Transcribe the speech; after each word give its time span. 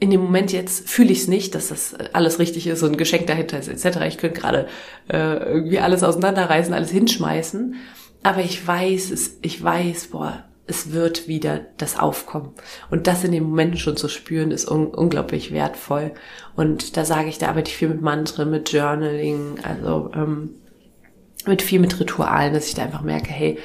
in 0.00 0.10
dem 0.10 0.22
Moment 0.22 0.50
jetzt 0.50 0.88
fühle 0.88 1.12
ich 1.12 1.20
es 1.20 1.28
nicht, 1.28 1.54
dass 1.54 1.68
das 1.68 1.94
alles 2.14 2.38
richtig 2.38 2.66
ist 2.66 2.82
und 2.82 2.92
ein 2.92 2.96
Geschenk 2.96 3.26
dahinter 3.26 3.58
ist 3.58 3.68
etc. 3.68 3.98
Ich 4.08 4.18
könnte 4.18 4.40
gerade 4.40 4.66
äh, 5.08 5.36
irgendwie 5.36 5.78
alles 5.78 6.02
auseinanderreißen, 6.02 6.72
alles 6.72 6.90
hinschmeißen. 6.90 7.76
Aber 8.22 8.40
ich 8.40 8.66
weiß 8.66 9.10
es, 9.10 9.38
ich 9.42 9.62
weiß, 9.62 10.08
boah, 10.08 10.44
es 10.66 10.92
wird 10.92 11.28
wieder 11.28 11.60
das 11.76 11.98
Aufkommen. 11.98 12.52
Und 12.90 13.06
das 13.06 13.24
in 13.24 13.32
dem 13.32 13.44
Moment 13.44 13.78
schon 13.78 13.96
zu 13.96 14.08
spüren, 14.08 14.52
ist 14.52 14.70
un 14.70 14.86
unglaublich 14.86 15.52
wertvoll. 15.52 16.12
Und 16.56 16.96
da 16.96 17.04
sage 17.04 17.28
ich, 17.28 17.38
da 17.38 17.48
arbeite 17.48 17.70
ich 17.70 17.76
viel 17.76 17.88
mit 17.88 18.00
Mantren, 18.00 18.50
mit 18.50 18.72
Journaling, 18.72 19.58
also 19.62 20.10
ähm, 20.14 20.50
mit 21.46 21.60
viel 21.60 21.80
mit 21.80 21.98
Ritualen, 22.00 22.54
dass 22.54 22.68
ich 22.68 22.74
da 22.74 22.82
einfach 22.82 23.02
merke, 23.02 23.30
hey, 23.30 23.58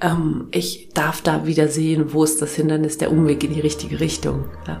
ähm, 0.00 0.48
ich 0.52 0.90
darf 0.94 1.20
da 1.20 1.46
wieder 1.46 1.68
sehen, 1.68 2.12
wo 2.12 2.24
ist 2.24 2.40
das 2.40 2.54
Hindernis, 2.54 2.98
der 2.98 3.10
Umweg 3.10 3.44
in 3.44 3.54
die 3.54 3.60
richtige 3.60 4.00
Richtung. 4.00 4.44
Ja. 4.66 4.80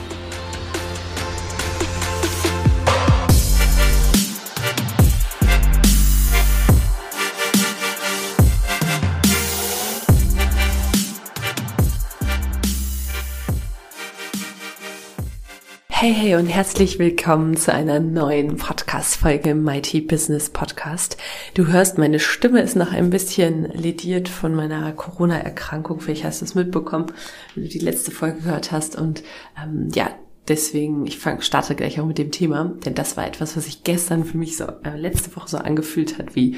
Hey, 16.01 16.15
hey 16.15 16.35
und 16.35 16.47
herzlich 16.47 16.97
willkommen 16.97 17.55
zu 17.55 17.71
einer 17.71 17.99
neuen 17.99 18.55
Podcast-Folge 18.55 19.51
im 19.51 19.63
Mighty 19.63 20.01
Business 20.01 20.49
Podcast. 20.49 21.15
Du 21.53 21.67
hörst, 21.67 21.99
meine 21.99 22.17
Stimme 22.17 22.59
ist 22.63 22.75
noch 22.75 22.91
ein 22.91 23.11
bisschen 23.11 23.65
lediert 23.65 24.27
von 24.27 24.55
meiner 24.55 24.93
Corona-Erkrankung. 24.93 25.99
Vielleicht 25.99 26.23
hast 26.23 26.41
du 26.41 26.45
es 26.45 26.55
mitbekommen, 26.55 27.11
wenn 27.53 27.65
du 27.65 27.69
die 27.69 27.77
letzte 27.77 28.09
Folge 28.09 28.39
gehört 28.39 28.71
hast. 28.71 28.95
Und 28.95 29.21
ähm, 29.63 29.89
ja, 29.93 30.09
deswegen, 30.47 31.05
ich 31.05 31.19
fang, 31.19 31.39
starte 31.41 31.75
gleich 31.75 31.99
auch 31.99 32.07
mit 32.07 32.17
dem 32.17 32.31
Thema, 32.31 32.73
denn 32.83 32.95
das 32.95 33.15
war 33.15 33.27
etwas, 33.27 33.55
was 33.55 33.65
sich 33.65 33.83
gestern 33.83 34.25
für 34.25 34.39
mich 34.39 34.57
so, 34.57 34.63
äh, 34.83 34.97
letzte 34.97 35.35
Woche 35.35 35.49
so 35.49 35.57
angefühlt 35.59 36.17
hat 36.17 36.35
wie, 36.35 36.57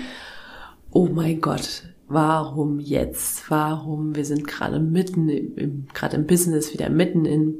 oh 0.89 1.09
mein 1.09 1.41
Gott, 1.41 1.83
warum 2.07 2.79
jetzt? 2.79 3.51
Warum? 3.51 4.15
Wir 4.15 4.23
sind 4.23 4.47
gerade 4.47 4.79
mitten 4.79 5.27
im, 5.27 5.57
im 5.57 5.87
gerade 5.93 6.15
im 6.15 6.27
Business, 6.27 6.71
wieder 6.71 6.89
mitten 6.89 7.25
in 7.25 7.55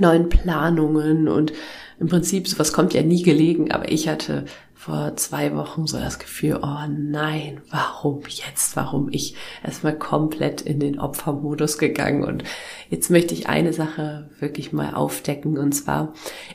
neuen 0.00 0.28
Planungen 0.28 1.28
und 1.28 1.52
im 1.98 2.08
Prinzip 2.08 2.46
sowas 2.46 2.72
kommt 2.72 2.92
ja 2.92 3.02
nie 3.02 3.22
gelegen, 3.22 3.72
aber 3.72 3.90
ich 3.90 4.08
hatte 4.08 4.44
vor 4.74 5.16
zwei 5.16 5.52
Wochen 5.56 5.86
so 5.86 5.98
das 5.98 6.18
Gefühl, 6.18 6.60
oh 6.62 6.86
nein, 6.88 7.60
warum 7.70 8.20
jetzt, 8.28 8.76
warum 8.76 9.08
ich 9.10 9.34
erstmal 9.64 9.98
komplett 9.98 10.60
in 10.60 10.78
den 10.78 11.00
Opfermodus 11.00 11.78
gegangen? 11.78 12.22
Und 12.22 12.44
jetzt 12.90 13.10
möchte 13.10 13.34
ich 13.34 13.48
eine 13.48 13.72
Sache 13.72 14.30
wirklich 14.38 14.72
mal 14.72 14.94
aufdecken 14.94 15.58
und 15.58 15.72
zwar 15.72 16.12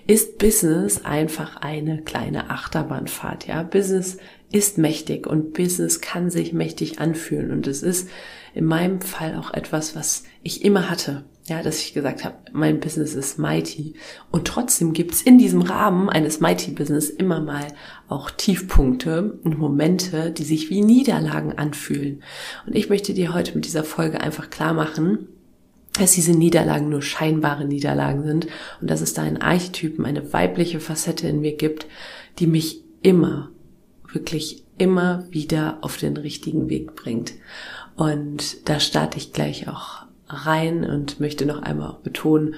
ist 0.08 0.38
Business 0.38 1.04
einfach 1.04 1.58
eine 1.58 2.04
kleine 2.04 2.52
Achterbahnfahrt, 2.52 3.48
ja, 3.48 3.64
Business 3.64 4.18
ist 4.52 4.78
mächtig 4.78 5.28
und 5.28 5.54
Business 5.54 6.00
kann 6.00 6.30
sich 6.30 6.54
mächtig 6.54 7.00
anfühlen. 7.00 7.52
Und 7.52 7.68
es 7.68 7.84
ist 7.84 8.10
in 8.54 8.66
meinem 8.66 9.02
Fall 9.02 9.36
auch 9.36 9.54
etwas, 9.54 9.96
was 9.96 10.24
ich 10.44 10.64
immer 10.64 10.90
hatte 10.90 11.24
ja, 11.52 11.62
dass 11.62 11.82
ich 11.82 11.94
gesagt 11.94 12.24
habe, 12.24 12.38
mein 12.54 12.80
Business 12.80 13.14
ist 13.14 13.38
mighty. 13.38 13.96
Und 14.32 14.48
trotzdem 14.48 14.94
gibt's 14.94 15.22
in 15.22 15.38
diesem 15.38 15.62
Rahmen 15.62 16.10
eines 16.10 16.40
mighty-Business 16.40 17.10
immer 17.10 17.42
mal 17.42 17.68
auch 18.08 18.32
Tiefpunkte 18.32 19.38
und 19.44 19.60
Momente, 19.60 20.32
die 20.32 20.46
sich 20.46 20.70
wie 20.70 20.82
Niederlagen 20.82 21.58
anfühlen. 21.58 22.24
Und 22.66 22.76
ich 22.78 22.88
möchte 22.88 23.14
dir 23.14 23.34
heute 23.34 23.54
mit 23.54 23.66
dieser 23.66 23.84
Folge 23.84 24.22
einfach 24.22 24.50
klar 24.50 24.74
machen, 24.74 25.28
dass 26.00 26.14
diese 26.14 26.32
Niederlagen 26.32 26.88
nur 26.88 27.02
scheinbare 27.02 27.66
Niederlagen 27.66 28.24
sind 28.24 28.48
und 28.80 28.90
dass 28.90 29.02
es 29.02 29.14
da 29.14 29.24
einen 29.24 29.42
Archetypen, 29.42 30.06
eine 30.06 30.32
weibliche 30.32 30.80
Facette 30.80 31.28
in 31.28 31.42
mir 31.42 31.58
gibt, 31.58 31.86
die 32.40 32.48
mich 32.48 32.82
immer, 33.02 33.52
wirklich 34.10 34.64
immer 34.78 35.26
wieder 35.32 35.80
auf 35.82 35.98
den 35.98 36.16
richtigen 36.16 36.70
Weg 36.70 36.96
bringt. 36.96 37.34
Und 37.98 38.70
da 38.70 38.80
starte 38.80 39.18
ich 39.18 39.34
gleich 39.34 39.68
auch 39.68 40.06
rein 40.34 40.84
und 40.84 41.20
möchte 41.20 41.46
noch 41.46 41.62
einmal 41.62 41.90
auch 41.90 42.00
betonen, 42.00 42.56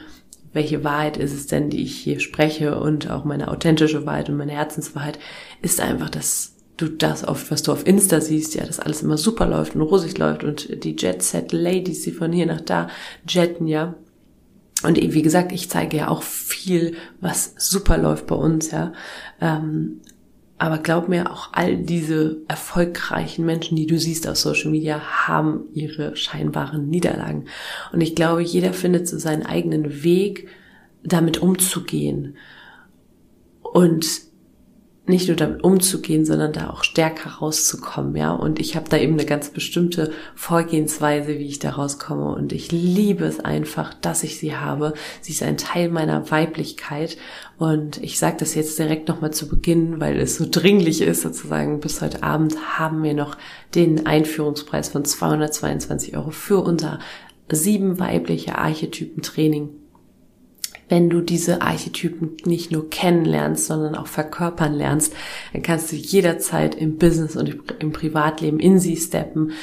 welche 0.54 0.84
Wahrheit 0.84 1.18
ist 1.18 1.34
es 1.34 1.48
denn, 1.48 1.70
die 1.70 1.84
ich 1.84 1.96
hier 1.96 2.20
spreche 2.20 2.80
und 2.80 3.10
auch 3.10 3.26
meine 3.26 3.50
authentische 3.50 4.06
Wahrheit 4.06 4.30
und 4.30 4.38
meine 4.38 4.52
Herzenswahrheit 4.52 5.20
ist 5.62 5.82
einfach, 5.82 6.10
dass 6.10 6.54
du 6.78 6.88
das 6.88 7.28
oft, 7.28 7.52
was 7.52 7.64
du 7.64 7.72
auf 7.72 7.86
Insta 7.86 8.22
siehst, 8.22 8.56
ja, 8.56 8.66
dass 8.66 8.80
alles 8.80 9.02
immer 9.02 9.18
super 9.18 9.48
läuft 9.48 9.76
und 9.76 9.82
rosig 9.82 10.18
läuft 10.18 10.44
und 10.44 10.84
die 10.84 10.96
Jet 10.96 11.22
Set 11.22 11.52
Ladies, 11.52 12.02
die 12.02 12.12
von 12.12 12.32
hier 12.32 12.46
nach 12.46 12.62
da 12.62 12.88
jetten, 13.28 13.68
ja. 13.68 13.96
Und 14.84 14.98
wie 14.98 15.22
gesagt, 15.22 15.52
ich 15.54 15.70
zeige 15.70 15.98
ja 15.98 16.08
auch 16.10 16.24
viel, 16.24 16.96
was 17.22 17.56
super 17.58 17.98
läuft 17.98 18.28
bei 18.28 18.36
uns, 18.36 18.72
ja. 18.72 18.94
Ähm, 19.40 20.02
aber 20.64 20.78
glaub 20.78 21.10
mir, 21.10 21.30
auch 21.30 21.50
all 21.52 21.76
diese 21.76 22.38
erfolgreichen 22.48 23.46
Menschen, 23.46 23.76
die 23.76 23.86
du 23.86 24.00
siehst 24.00 24.26
auf 24.30 24.38
Social 24.38 24.72
Media, 24.72 25.28
haben 25.28 25.66
ihre 25.74 26.16
scheinbaren 26.16 26.88
Niederlagen. 26.88 27.48
Und 27.92 28.00
ich 28.00 28.16
glaube, 28.16 28.44
jeder 28.44 28.72
findet 28.72 29.06
so 29.06 29.18
seinen 29.18 29.46
eigenen 29.46 30.06
Weg, 30.06 30.48
damit 31.04 31.42
umzugehen. 31.42 32.38
Und 33.62 34.06
nicht 35.06 35.28
nur 35.28 35.36
damit 35.36 35.66
umzugehen, 35.66 36.26
sondern 36.26 36.54
da 36.54 36.70
auch 36.70 36.86
stärker 36.86 37.30
rauszukommen, 37.32 38.16
ja. 38.16 38.32
Und 38.32 38.60
ich 38.60 38.78
habe 38.78 38.88
da 38.88 38.98
eben 38.98 39.14
eine 39.14 39.26
ganz 39.26 39.50
bestimmte 39.50 40.12
Vorgehensweise, 40.34 41.40
wie 41.40 41.48
ich 41.48 41.60
da 41.60 41.72
rauskomme. 41.72 42.34
Und 42.34 42.54
ich 42.54 42.72
liebe 42.72 43.26
es 43.26 43.42
einfach, 43.42 43.94
dass 43.94 44.24
ich 44.24 44.40
sie 44.40 44.56
habe. 44.56 44.94
Sie 45.20 45.34
ist 45.34 45.44
ein 45.44 45.58
Teil 45.58 45.90
meiner 45.90 46.32
Weiblichkeit. 46.32 47.18
Und 47.58 48.02
ich 48.02 48.18
sage 48.18 48.38
das 48.40 48.56
jetzt 48.56 48.80
direkt 48.80 49.10
nochmal 49.10 49.32
zu 49.32 49.50
Beginn, 49.50 50.00
weil 50.00 50.18
es 50.20 50.38
so 50.38 50.46
dringlich 50.50 51.02
ist, 51.02 51.22
sozusagen. 51.22 51.82
Bis 51.82 52.02
heute 52.02 52.24
Abend 52.24 52.80
haben 52.80 53.04
wir 53.04 53.14
noch 53.14 53.38
den 53.76 54.06
Einführungspreis 54.06 54.88
von 54.88 55.04
222 55.04 56.16
Euro 56.16 56.32
für 56.32 56.60
unser 56.60 57.00
sieben 57.52 58.00
weibliche 58.00 58.58
Archetypen 58.58 59.22
Training 59.22 59.83
wenn 60.94 61.10
du 61.10 61.22
diese 61.22 61.64
Archetypen 61.64 62.38
nicht 62.46 62.72
nur 62.72 62.88
kennenlernst, 62.88 63.66
sondern 63.66 63.96
auch 63.96 64.06
verkörpern 64.06 64.76
lernst, 64.76 65.12
dann 65.52 65.64
kannst 65.64 65.92
du 65.92 65.96
jederzeit 65.96 66.76
im 66.76 67.00
Business 67.00 67.36
und 67.36 67.52
im 67.80 67.92
Privatleben 67.92 68.60
in 68.60 68.78
sie 68.78 68.96
steppen 68.96 69.54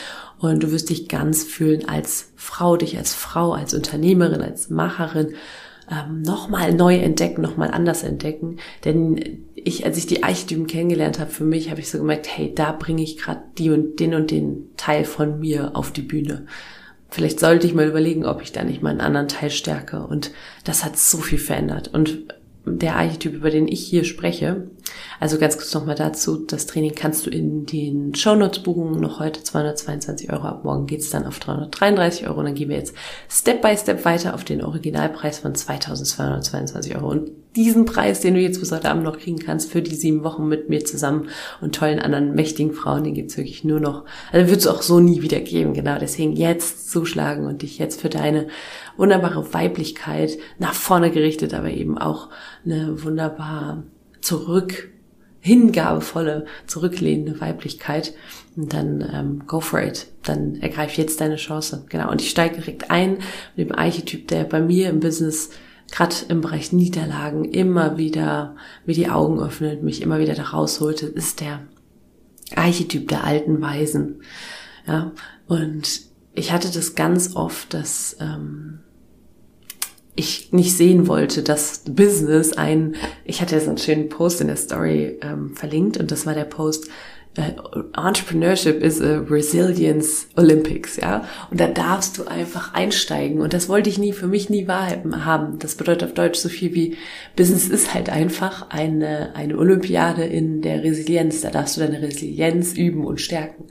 und 0.40 0.60
du 0.60 0.72
wirst 0.72 0.90
dich 0.90 1.08
ganz 1.08 1.44
fühlen 1.44 1.88
als 1.88 2.32
Frau, 2.34 2.76
dich 2.76 2.98
als 2.98 3.14
Frau, 3.14 3.52
als 3.52 3.74
Unternehmerin, 3.74 4.42
als 4.42 4.70
Macherin 4.70 5.34
ähm, 5.88 6.22
nochmal 6.22 6.74
neu 6.74 6.96
entdecken, 6.96 7.42
nochmal 7.42 7.70
anders 7.70 8.02
entdecken. 8.02 8.56
Denn 8.84 9.46
ich, 9.54 9.86
als 9.86 9.98
ich 9.98 10.08
die 10.08 10.24
Archetypen 10.24 10.66
kennengelernt 10.66 11.20
habe, 11.20 11.30
für 11.30 11.44
mich 11.44 11.70
habe 11.70 11.78
ich 11.78 11.92
so 11.92 11.98
gemerkt, 11.98 12.26
hey, 12.28 12.52
da 12.52 12.72
bringe 12.72 13.04
ich 13.04 13.18
gerade 13.18 13.42
die 13.56 13.70
und 13.70 14.00
den 14.00 14.14
und 14.14 14.32
den 14.32 14.70
Teil 14.76 15.04
von 15.04 15.38
mir 15.38 15.76
auf 15.76 15.92
die 15.92 16.02
Bühne 16.02 16.46
vielleicht 17.10 17.40
sollte 17.40 17.66
ich 17.66 17.74
mal 17.74 17.88
überlegen, 17.88 18.24
ob 18.24 18.42
ich 18.42 18.52
da 18.52 18.64
nicht 18.64 18.82
mal 18.82 18.90
einen 18.90 19.00
anderen 19.00 19.28
Teil 19.28 19.50
stärke. 19.50 20.06
Und 20.06 20.30
das 20.64 20.84
hat 20.84 20.96
so 20.96 21.18
viel 21.18 21.38
verändert. 21.38 21.88
Und 21.88 22.34
der 22.64 22.96
Archetyp, 22.96 23.34
über 23.34 23.50
den 23.50 23.68
ich 23.68 23.80
hier 23.80 24.04
spreche, 24.04 24.68
also 25.20 25.38
ganz 25.38 25.56
kurz 25.56 25.74
nochmal 25.74 25.94
dazu, 25.94 26.36
das 26.36 26.66
Training 26.66 26.94
kannst 26.94 27.26
du 27.26 27.30
in 27.30 27.66
den 27.66 28.14
Shownotes 28.14 28.62
buchen, 28.62 29.00
noch 29.00 29.20
heute 29.20 29.42
222 29.42 30.32
Euro, 30.32 30.44
ab 30.44 30.64
morgen 30.64 30.86
geht's 30.86 31.10
dann 31.10 31.26
auf 31.26 31.38
333 31.38 32.26
Euro 32.26 32.40
und 32.40 32.46
dann 32.46 32.54
gehen 32.54 32.68
wir 32.68 32.76
jetzt 32.76 32.94
Step 33.28 33.62
by 33.62 33.76
Step 33.76 34.04
weiter 34.04 34.34
auf 34.34 34.44
den 34.44 34.62
Originalpreis 34.62 35.40
von 35.40 35.54
2222 35.54 36.96
Euro. 36.96 37.08
Und 37.10 37.30
diesen 37.56 37.84
Preis, 37.84 38.20
den 38.20 38.34
du 38.34 38.40
jetzt 38.40 38.60
bis 38.60 38.70
heute 38.70 38.90
Abend 38.90 39.02
noch 39.02 39.18
kriegen 39.18 39.38
kannst 39.38 39.70
für 39.70 39.82
die 39.82 39.94
sieben 39.94 40.22
Wochen 40.22 40.46
mit 40.46 40.68
mir 40.68 40.84
zusammen 40.84 41.28
und 41.60 41.74
tollen 41.74 41.98
anderen 41.98 42.34
mächtigen 42.34 42.72
Frauen, 42.72 43.04
den 43.04 43.14
gibt's 43.14 43.36
wirklich 43.36 43.64
nur 43.64 43.80
noch, 43.80 44.04
also 44.32 44.48
wird 44.48 44.60
es 44.60 44.66
auch 44.66 44.82
so 44.82 45.00
nie 45.00 45.22
wieder 45.22 45.40
geben, 45.40 45.74
genau, 45.74 45.98
deswegen 45.98 46.32
jetzt 46.32 46.90
zuschlagen 46.90 47.46
und 47.46 47.62
dich 47.62 47.78
jetzt 47.78 48.00
für 48.00 48.08
deine 48.08 48.46
wunderbare 48.96 49.52
Weiblichkeit 49.52 50.38
nach 50.58 50.74
vorne 50.74 51.10
gerichtet, 51.10 51.54
aber 51.54 51.70
eben 51.70 51.98
auch 51.98 52.28
eine 52.64 53.02
wunderbar 53.02 53.82
zurück 54.30 54.88
hingabevolle, 55.40 56.46
zurücklehnende 56.68 57.40
Weiblichkeit. 57.40 58.14
Und 58.56 58.72
dann 58.72 59.00
ähm, 59.12 59.42
go 59.48 59.60
for 59.60 59.82
it. 59.82 60.06
Dann 60.22 60.54
ergreif 60.56 60.96
jetzt 60.96 61.20
deine 61.20 61.34
Chance. 61.34 61.84
Genau. 61.88 62.10
Und 62.12 62.20
ich 62.20 62.30
steige 62.30 62.56
direkt 62.56 62.92
ein 62.92 63.18
mit 63.56 63.68
dem 63.68 63.76
Archetyp, 63.76 64.28
der 64.28 64.44
bei 64.44 64.60
mir 64.60 64.88
im 64.88 65.00
Business 65.00 65.50
gerade 65.90 66.14
im 66.28 66.42
Bereich 66.42 66.70
Niederlagen 66.70 67.44
immer 67.44 67.98
wieder 67.98 68.54
mir 68.86 68.94
die 68.94 69.08
Augen 69.08 69.40
öffnet, 69.40 69.82
mich 69.82 70.00
immer 70.00 70.20
wieder 70.20 70.34
da 70.34 70.44
rausholte, 70.44 71.06
ist 71.06 71.40
der 71.40 71.62
Archetyp 72.54 73.08
der 73.08 73.24
alten 73.24 73.60
Weisen. 73.60 74.22
Ja, 74.86 75.10
und 75.48 76.02
ich 76.34 76.52
hatte 76.52 76.70
das 76.70 76.94
ganz 76.94 77.34
oft, 77.34 77.74
dass 77.74 78.16
ähm, 78.20 78.78
ich 80.20 80.52
nicht 80.52 80.76
sehen 80.76 81.08
wollte, 81.08 81.42
dass 81.42 81.82
Business 81.84 82.52
ein, 82.52 82.94
ich 83.24 83.40
hatte 83.40 83.58
so 83.60 83.68
einen 83.68 83.78
schönen 83.78 84.08
Post 84.08 84.40
in 84.40 84.46
der 84.46 84.56
Story 84.56 85.18
ähm, 85.22 85.56
verlinkt 85.56 85.96
und 85.96 86.10
das 86.10 86.26
war 86.26 86.34
der 86.34 86.44
Post, 86.44 86.88
äh, 87.36 87.52
Entrepreneurship 87.96 88.82
is 88.82 89.00
a 89.00 89.20
Resilience 89.20 90.26
Olympics, 90.36 90.96
ja. 90.96 91.24
Und 91.50 91.60
da 91.60 91.68
darfst 91.68 92.18
du 92.18 92.26
einfach 92.26 92.74
einsteigen. 92.74 93.40
Und 93.40 93.52
das 93.52 93.68
wollte 93.68 93.88
ich 93.88 93.98
nie, 93.98 94.12
für 94.12 94.26
mich 94.26 94.50
nie 94.50 94.66
wahrhaben. 94.66 95.58
Das 95.60 95.76
bedeutet 95.76 96.08
auf 96.08 96.14
Deutsch 96.14 96.40
so 96.40 96.48
viel 96.48 96.74
wie 96.74 96.96
Business 97.36 97.68
ist 97.68 97.94
halt 97.94 98.10
einfach 98.10 98.70
eine, 98.70 99.34
eine 99.36 99.56
Olympiade 99.56 100.24
in 100.24 100.60
der 100.60 100.82
Resilienz. 100.82 101.40
Da 101.40 101.50
darfst 101.50 101.76
du 101.76 101.80
deine 101.80 102.02
Resilienz 102.02 102.74
üben 102.74 103.04
und 103.04 103.20
stärken. 103.20 103.66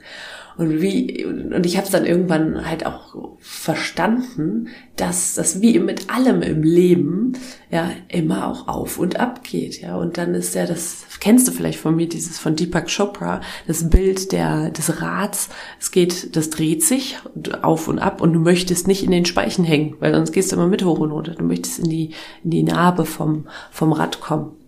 Und 0.56 0.80
wie, 0.80 1.24
und 1.24 1.64
ich 1.64 1.76
habe 1.76 1.86
es 1.86 1.92
dann 1.92 2.04
irgendwann 2.04 2.66
halt 2.66 2.84
auch 2.84 3.36
verstanden, 3.38 4.68
dass 4.96 5.34
das 5.34 5.60
wie 5.62 5.78
mit 5.78 6.10
allem 6.10 6.42
im 6.42 6.62
Leben 6.62 7.32
ja 7.70 7.90
immer 8.08 8.46
auch 8.46 8.68
auf 8.68 8.98
und 8.98 9.18
ab 9.18 9.42
geht, 9.42 9.80
ja. 9.80 9.96
Und 9.96 10.18
dann 10.18 10.34
ist 10.34 10.54
ja 10.54 10.66
das, 10.66 11.06
kennst 11.20 11.48
du 11.48 11.52
vielleicht 11.52 11.78
von 11.78 11.96
mir, 11.96 12.08
dieses 12.08 12.38
von 12.38 12.56
Deepak 12.56 12.88
Chopra, 12.94 13.40
das 13.66 13.88
Bild 13.88 14.32
der, 14.32 14.70
des 14.70 15.00
Rads. 15.00 15.48
Es 15.78 15.90
geht, 15.90 16.36
das 16.36 16.50
dreht 16.50 16.84
sich 16.84 17.18
auf 17.62 17.88
und 17.88 17.98
ab 17.98 18.20
und 18.20 18.32
du 18.32 18.40
möchtest 18.40 18.86
nicht 18.86 19.02
in 19.02 19.10
den 19.10 19.24
Speichen 19.24 19.64
hängen, 19.64 19.96
weil 20.00 20.14
sonst 20.14 20.32
gehst 20.32 20.52
du 20.52 20.56
immer 20.56 20.68
mit 20.68 20.84
hoch 20.84 20.98
und 20.98 21.12
runter. 21.12 21.34
Du 21.34 21.44
möchtest 21.44 21.78
in 21.78 21.88
die, 21.88 22.10
in 22.44 22.50
die 22.50 22.62
Narbe 22.62 23.06
vom, 23.06 23.46
vom 23.70 23.92
Rad 23.92 24.20
kommen. 24.20 24.59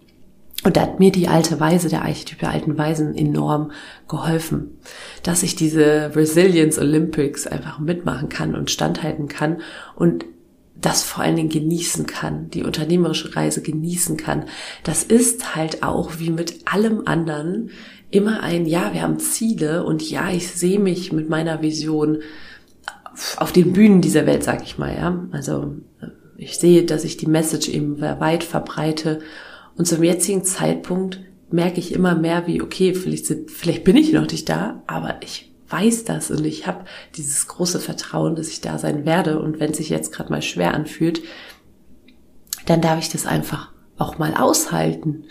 Und 0.65 0.77
da 0.77 0.83
hat 0.83 1.01
mir 1.01 1.11
die 1.11 1.29
alte 1.29 1.59
Weise, 1.59 1.89
der 1.89 2.03
Archetyp 2.03 2.39
der 2.39 2.51
alten 2.51 2.79
Weisen 2.79 3.17
enorm 3.17 3.73
geholfen, 4.09 4.79
dass 5.25 5.43
ich 5.43 5.57
diese 5.57 6.15
Resilience 6.15 6.79
Olympics 6.79 7.47
einfach 7.47 7.81
mitmachen 7.81 8.29
kann 8.29 8.55
und 8.55 8.71
standhalten 8.71 9.27
kann 9.27 9.61
und 9.97 10.25
das 10.77 11.03
vor 11.03 11.23
allen 11.23 11.37
Dingen 11.37 11.49
genießen 11.49 12.07
kann, 12.07 12.51
die 12.51 12.65
unternehmerische 12.65 13.35
Reise 13.37 13.63
genießen 13.63 14.17
kann. 14.17 14.45
Das 14.85 15.03
ist 15.05 15.55
halt 15.55 15.83
auch 15.83 16.19
wie 16.19 16.31
mit 16.31 16.73
allem 16.73 17.03
anderen 17.07 17.71
immer 18.11 18.43
ein, 18.43 18.67
ja, 18.67 18.93
wir 18.93 19.03
haben 19.03 19.19
Ziele 19.19 19.85
und 19.85 20.09
ja, 20.09 20.31
ich 20.31 20.49
sehe 20.49 20.79
mich 20.79 21.13
mit 21.13 21.29
meiner 21.29 21.63
Vision 21.63 22.19
auf 23.37 23.53
den 23.53 23.73
Bühnen 23.73 24.01
dieser 24.01 24.27
Welt, 24.27 24.43
sag 24.43 24.63
ich 24.63 24.79
mal, 24.79 24.95
ja. 24.95 25.27
Also 25.33 25.77
ich 26.37 26.59
sehe, 26.59 26.85
dass 26.85 27.05
ich 27.05 27.17
die 27.17 27.29
Message 27.29 27.69
eben 27.69 28.01
weit 28.01 28.45
verbreite 28.45 29.21
und 29.77 29.87
zum 29.87 30.03
jetzigen 30.03 30.45
Zeitpunkt 30.45 31.21
merke 31.51 31.79
ich 31.79 31.93
immer 31.93 32.15
mehr, 32.15 32.47
wie, 32.47 32.63
okay, 32.63 32.95
vielleicht, 32.95 33.27
sind, 33.27 33.51
vielleicht 33.51 33.85
bin 33.85 33.97
ich 33.97 34.13
noch 34.13 34.31
nicht 34.31 34.49
da, 34.49 34.83
aber 34.87 35.17
ich 35.23 35.53
weiß 35.69 36.05
das 36.05 36.31
und 36.31 36.45
ich 36.45 36.67
habe 36.67 36.85
dieses 37.17 37.47
große 37.49 37.81
Vertrauen, 37.81 38.37
dass 38.37 38.49
ich 38.49 38.61
da 38.61 38.79
sein 38.79 39.07
werde. 39.07 39.39
Und 39.39 39.59
wenn 39.59 39.71
es 39.71 39.79
sich 39.79 39.89
jetzt 39.89 40.13
gerade 40.13 40.31
mal 40.31 40.43
schwer 40.43 40.75
anfühlt, 40.75 41.23
dann 42.67 42.81
darf 42.81 42.99
ich 42.99 43.09
das 43.09 43.27
einfach 43.27 43.71
auch 43.97 44.19
mal 44.19 44.35
aushalten 44.35 45.25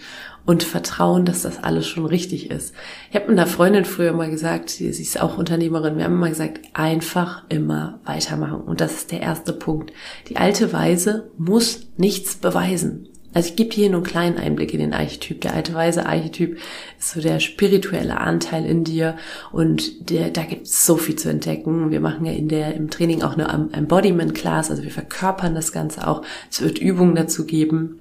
und 0.45 0.63
vertrauen, 0.63 1.25
dass 1.25 1.43
das 1.43 1.63
alles 1.63 1.87
schon 1.87 2.05
richtig 2.05 2.49
ist. 2.49 2.73
Ich 3.11 3.15
habe 3.15 3.29
einer 3.29 3.45
Freundin 3.45 3.85
früher 3.85 4.13
mal 4.13 4.31
gesagt, 4.31 4.71
sie 4.71 4.87
ist 4.87 5.21
auch 5.21 5.37
Unternehmerin, 5.37 5.97
wir 5.97 6.05
haben 6.05 6.15
immer 6.15 6.29
gesagt, 6.29 6.61
einfach 6.73 7.43
immer 7.49 7.99
weitermachen. 8.05 8.61
Und 8.61 8.81
das 8.81 8.93
ist 8.93 9.11
der 9.11 9.21
erste 9.21 9.53
Punkt. 9.53 9.93
Die 10.29 10.37
alte 10.37 10.73
Weise 10.73 11.31
muss 11.37 11.87
nichts 11.97 12.35
beweisen. 12.35 13.10
Also 13.33 13.49
ich 13.49 13.55
gebe 13.55 13.73
hier 13.73 13.89
nur 13.89 13.99
einen 13.99 14.05
kleinen 14.05 14.37
Einblick 14.37 14.73
in 14.73 14.79
den 14.79 14.93
Archetyp. 14.93 15.41
Der 15.41 15.53
alte 15.53 15.73
weise 15.73 16.05
Archetyp 16.05 16.57
ist 16.99 17.11
so 17.11 17.21
der 17.21 17.39
spirituelle 17.39 18.19
Anteil 18.19 18.65
in 18.65 18.83
dir 18.83 19.17
und 19.51 20.09
der, 20.09 20.29
da 20.29 20.43
gibt 20.43 20.67
es 20.67 20.85
so 20.85 20.97
viel 20.97 21.15
zu 21.15 21.29
entdecken. 21.29 21.91
Wir 21.91 22.01
machen 22.01 22.25
ja 22.25 22.33
in 22.33 22.49
der, 22.49 22.73
im 22.75 22.89
Training 22.89 23.21
auch 23.21 23.37
eine 23.37 23.69
Embodiment 23.73 24.35
Class, 24.35 24.69
also 24.69 24.83
wir 24.83 24.91
verkörpern 24.91 25.55
das 25.55 25.71
Ganze 25.71 26.07
auch. 26.07 26.23
Es 26.49 26.61
wird 26.61 26.79
Übungen 26.79 27.15
dazu 27.15 27.45
geben. 27.45 27.99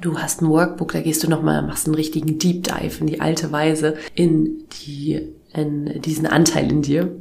Du 0.00 0.18
hast 0.18 0.40
ein 0.40 0.48
Workbook, 0.48 0.92
da 0.92 1.00
gehst 1.00 1.22
du 1.22 1.28
nochmal, 1.28 1.62
machst 1.62 1.86
einen 1.86 1.94
richtigen 1.94 2.38
Deep 2.38 2.64
Dive 2.64 3.00
in 3.00 3.06
die 3.06 3.20
alte 3.20 3.52
Weise, 3.52 3.96
in 4.14 4.64
die, 4.84 5.28
in 5.52 6.00
diesen 6.00 6.26
Anteil 6.26 6.70
in 6.70 6.82
dir. 6.82 7.14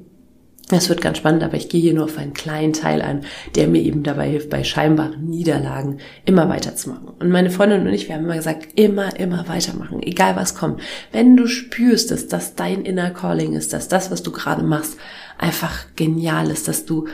Das 0.70 0.88
wird 0.88 1.02
ganz 1.02 1.18
spannend, 1.18 1.42
aber 1.44 1.56
ich 1.56 1.68
gehe 1.68 1.82
hier 1.82 1.96
nur 1.96 2.06
auf 2.06 2.20
einen 2.20 2.34
kleinen 2.34 2.74
Teil 2.74 3.02
an, 3.02 3.22
der 3.56 3.68
mir 3.68 3.82
eben 3.82 4.04
dabei 4.04 4.30
hilft, 4.30 4.52
bei 4.52 4.64
scheinbaren 4.64 5.26
Niederlagen 5.26 5.98
immer 6.26 6.48
weiterzumachen. 6.48 7.08
Und 7.08 7.30
meine 7.32 7.50
Freundin 7.50 7.88
und 7.88 7.94
ich, 7.94 8.08
wir 8.08 8.16
haben 8.16 8.26
immer 8.26 8.36
gesagt, 8.36 8.68
immer, 8.76 9.20
immer 9.20 9.48
weitermachen, 9.48 10.04
egal 10.04 10.36
was 10.36 10.54
kommt. 10.54 10.80
Wenn 11.12 11.36
du 11.36 11.48
spürst, 11.48 12.12
dass 12.12 12.28
das 12.28 12.54
dein 12.54 12.84
inner 12.84 13.10
Calling 13.10 13.54
ist, 13.54 13.74
dass 13.74 13.88
das, 13.88 14.12
was 14.12 14.22
du 14.22 14.32
gerade 14.32 14.62
machst, 14.62 14.98
einfach 15.40 15.88
genial 15.96 16.52
ist, 16.52 16.68
dass 16.68 16.86
du 16.86 17.08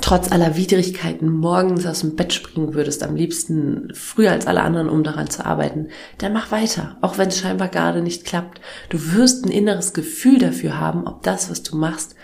trotz 0.00 0.30
aller 0.30 0.56
Widrigkeiten 0.56 1.30
morgens 1.30 1.86
aus 1.86 2.00
dem 2.00 2.16
Bett 2.16 2.32
springen 2.32 2.74
würdest, 2.74 3.02
am 3.02 3.16
liebsten 3.16 3.92
früher 3.94 4.32
als 4.32 4.46
alle 4.46 4.62
anderen, 4.62 4.88
um 4.88 5.04
daran 5.04 5.30
zu 5.30 5.44
arbeiten, 5.44 5.88
dann 6.18 6.32
mach 6.32 6.50
weiter, 6.50 6.96
auch 7.00 7.18
wenn 7.18 7.28
es 7.28 7.38
scheinbar 7.38 7.68
gerade 7.68 8.02
nicht 8.02 8.24
klappt. 8.24 8.60
Du 8.88 9.14
wirst 9.14 9.44
ein 9.44 9.50
inneres 9.50 9.92
Gefühl 9.92 10.38
dafür 10.38 10.78
haben, 10.78 11.06
ob 11.06 11.22
das, 11.22 11.50
was 11.50 11.62
du 11.62 11.76
machst, 11.76 12.14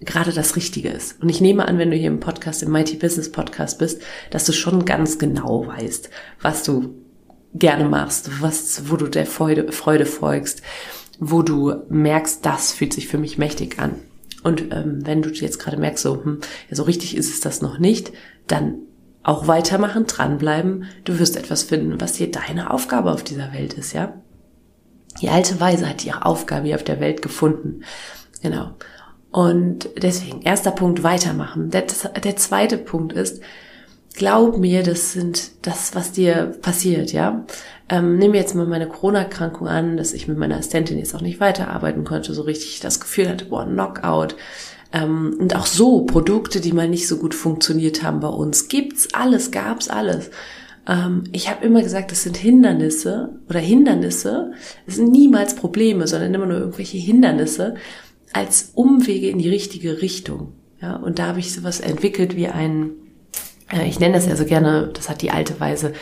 gerade 0.00 0.32
das 0.32 0.56
Richtige 0.56 0.88
ist. 0.88 1.20
Und 1.22 1.28
ich 1.28 1.40
nehme 1.40 1.66
an, 1.66 1.78
wenn 1.78 1.90
du 1.90 1.96
hier 1.96 2.08
im 2.08 2.20
Podcast, 2.20 2.62
im 2.62 2.70
Mighty 2.70 2.96
Business 2.96 3.30
Podcast 3.30 3.78
bist, 3.78 4.02
dass 4.30 4.44
du 4.44 4.52
schon 4.52 4.84
ganz 4.84 5.18
genau 5.18 5.66
weißt, 5.66 6.10
was 6.40 6.62
du 6.62 6.94
gerne 7.54 7.84
machst, 7.84 8.40
was, 8.40 8.90
wo 8.90 8.96
du 8.96 9.08
der 9.08 9.26
Freude, 9.26 9.72
Freude 9.72 10.06
folgst, 10.06 10.62
wo 11.18 11.42
du 11.42 11.74
merkst, 11.88 12.44
das 12.46 12.72
fühlt 12.72 12.92
sich 12.94 13.08
für 13.08 13.18
mich 13.18 13.38
mächtig 13.38 13.78
an. 13.78 13.96
Und 14.42 14.72
ähm, 14.72 15.06
wenn 15.06 15.22
du 15.22 15.30
jetzt 15.30 15.58
gerade 15.58 15.76
merkst, 15.76 16.02
so, 16.02 16.24
hm, 16.24 16.40
ja, 16.68 16.76
so 16.76 16.84
richtig 16.84 17.16
ist 17.16 17.30
es 17.32 17.40
das 17.40 17.60
noch 17.60 17.78
nicht, 17.78 18.12
dann 18.46 18.78
auch 19.22 19.46
weitermachen, 19.46 20.06
dranbleiben. 20.06 20.84
Du 21.04 21.18
wirst 21.18 21.36
etwas 21.36 21.62
finden, 21.62 22.00
was 22.00 22.16
hier 22.16 22.30
deine 22.30 22.70
Aufgabe 22.70 23.12
auf 23.12 23.22
dieser 23.22 23.52
Welt 23.52 23.74
ist, 23.74 23.92
ja? 23.92 24.14
Die 25.20 25.28
alte 25.28 25.60
Weise 25.60 25.88
hat 25.88 26.04
ihre 26.04 26.24
Aufgabe 26.24 26.66
hier 26.66 26.76
auf 26.76 26.84
der 26.84 27.00
Welt 27.00 27.20
gefunden. 27.20 27.82
Genau. 28.42 28.76
Und 29.30 29.88
deswegen, 30.00 30.42
erster 30.42 30.70
Punkt, 30.70 31.02
weitermachen. 31.02 31.70
Der, 31.70 31.84
der 32.24 32.36
zweite 32.36 32.78
Punkt 32.78 33.12
ist, 33.12 33.42
glaub 34.20 34.58
mir, 34.58 34.82
das 34.82 35.12
sind 35.12 35.52
das, 35.62 35.94
was 35.94 36.12
dir 36.12 36.54
passiert, 36.60 37.10
ja. 37.10 37.46
Ähm, 37.88 38.20
wir 38.20 38.28
jetzt 38.34 38.54
mal 38.54 38.66
meine 38.66 38.86
Corona-Erkrankung 38.86 39.66
an, 39.66 39.96
dass 39.96 40.12
ich 40.12 40.28
mit 40.28 40.36
meiner 40.36 40.56
Assistentin 40.56 40.98
jetzt 40.98 41.14
auch 41.14 41.22
nicht 41.22 41.40
weiterarbeiten 41.40 42.04
konnte, 42.04 42.34
so 42.34 42.42
richtig 42.42 42.80
das 42.80 43.00
Gefühl 43.00 43.30
hatte, 43.30 43.46
boah, 43.46 43.64
Knockout. 43.64 44.36
Ähm, 44.92 45.38
und 45.40 45.56
auch 45.56 45.64
so 45.64 46.02
Produkte, 46.02 46.60
die 46.60 46.74
mal 46.74 46.86
nicht 46.86 47.08
so 47.08 47.16
gut 47.16 47.34
funktioniert 47.34 48.02
haben 48.02 48.20
bei 48.20 48.28
uns. 48.28 48.68
Gibt's 48.68 49.08
alles, 49.14 49.52
gab's 49.52 49.88
alles. 49.88 50.30
Ähm, 50.86 51.24
ich 51.32 51.48
habe 51.48 51.64
immer 51.64 51.82
gesagt, 51.82 52.10
das 52.10 52.22
sind 52.22 52.36
Hindernisse 52.36 53.38
oder 53.48 53.60
Hindernisse. 53.60 54.52
Es 54.86 54.96
sind 54.96 55.12
niemals 55.12 55.54
Probleme, 55.54 56.06
sondern 56.06 56.34
immer 56.34 56.44
nur 56.46 56.58
irgendwelche 56.58 56.98
Hindernisse 56.98 57.76
als 58.34 58.72
Umwege 58.74 59.30
in 59.30 59.38
die 59.38 59.48
richtige 59.48 60.02
Richtung. 60.02 60.52
Ja, 60.82 60.96
und 60.96 61.18
da 61.18 61.28
habe 61.28 61.38
ich 61.40 61.54
sowas 61.54 61.80
entwickelt 61.80 62.36
wie 62.36 62.48
ein, 62.48 62.90
äh, 62.90 63.09
ich 63.86 64.00
nenne 64.00 64.14
das 64.14 64.26
ja 64.26 64.36
so 64.36 64.44
gerne, 64.44 64.90
das 64.92 65.08
hat 65.08 65.22
die 65.22 65.30
alte 65.30 65.60
Weise 65.60 65.92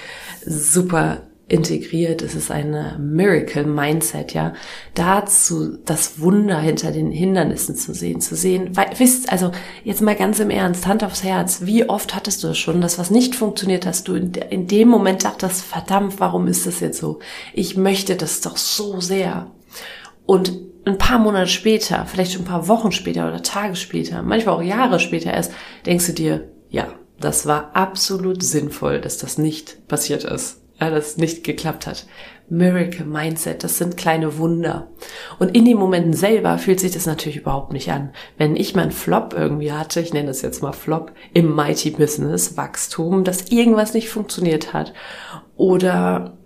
super 0.45 1.23
integriert. 1.49 2.21
Es 2.23 2.35
ist 2.35 2.51
eine 2.51 2.97
Miracle 3.01 3.65
Mindset, 3.65 4.35
ja. 4.35 4.53
Dazu 4.95 5.79
das 5.85 6.21
Wunder 6.21 6.61
hinter 6.61 6.93
den 6.93 7.11
Hindernissen 7.11 7.75
zu 7.75 7.95
sehen, 7.95 8.21
zu 8.21 8.37
sehen. 8.37 8.77
Weil, 8.77 8.91
wisst, 8.99 9.33
also 9.33 9.51
jetzt 9.83 10.03
mal 10.03 10.15
ganz 10.15 10.41
im 10.41 10.51
Ernst, 10.51 10.87
Hand 10.87 11.03
aufs 11.03 11.25
Herz. 11.25 11.63
Wie 11.65 11.89
oft 11.89 12.15
hattest 12.15 12.45
du 12.45 12.49
es 12.49 12.59
schon, 12.59 12.81
dass 12.81 12.99
was 12.99 13.11
nicht 13.11 13.35
funktioniert, 13.35 13.87
hast 13.87 14.09
du 14.09 14.15
in, 14.15 14.33
in 14.35 14.67
dem 14.67 14.89
Moment 14.89 15.25
dachtest, 15.25 15.65
verdammt, 15.65 16.21
warum 16.21 16.47
ist 16.49 16.67
das 16.67 16.81
jetzt 16.81 17.01
so? 17.01 17.19
Ich 17.55 17.77
möchte 17.77 18.15
das 18.17 18.43
doch 18.43 18.59
so 18.59 19.01
sehr. 19.01 19.51
Und 20.27 20.53
ein 20.85 20.99
paar 20.99 21.19
Monate 21.19 21.49
später, 21.49 22.05
vielleicht 22.07 22.33
schon 22.33 22.43
ein 22.43 22.49
paar 22.49 22.69
Wochen 22.69 22.93
später 22.93 23.27
oder 23.27 23.43
Tage 23.43 23.77
später, 23.77 24.23
manchmal 24.23 24.55
auch 24.57 24.63
Jahre 24.63 25.01
später 25.01 25.33
erst, 25.33 25.53
denkst 25.87 26.07
du 26.07 26.13
dir, 26.13 26.49
ja, 26.71 26.89
das 27.21 27.47
war 27.47 27.71
absolut 27.75 28.43
sinnvoll, 28.43 29.01
dass 29.01 29.19
das 29.19 29.39
nicht 29.39 29.89
passiert 29.89 30.25
ist, 30.25 30.61
ja, 30.81 30.91
dass 30.91 31.17
nicht 31.17 31.45
geklappt 31.45 31.87
hat. 31.87 32.07
Miracle 32.51 33.05
Mindset, 33.05 33.63
das 33.63 33.77
sind 33.77 33.99
kleine 33.99 34.39
Wunder. 34.39 34.89
Und 35.39 35.55
in 35.55 35.67
den 35.67 35.77
Momenten 35.77 36.15
selber 36.15 36.57
fühlt 36.57 36.81
sich 36.81 36.93
das 36.93 37.05
natürlich 37.05 37.37
überhaupt 37.37 37.73
nicht 37.73 37.91
an. 37.91 38.11
Wenn 38.39 38.57
ich 38.57 38.75
meinen 38.75 38.93
Flop 38.93 39.35
irgendwie 39.37 39.73
hatte, 39.73 40.01
ich 40.01 40.15
nenne 40.15 40.29
das 40.29 40.41
jetzt 40.41 40.63
mal 40.63 40.73
Flop, 40.73 41.13
im 41.35 41.55
Mighty 41.55 41.91
Business, 41.91 42.57
Wachstum, 42.57 43.25
dass 43.25 43.51
irgendwas 43.51 43.93
nicht 43.93 44.09
funktioniert 44.09 44.73
hat 44.73 44.95
oder 45.57 46.39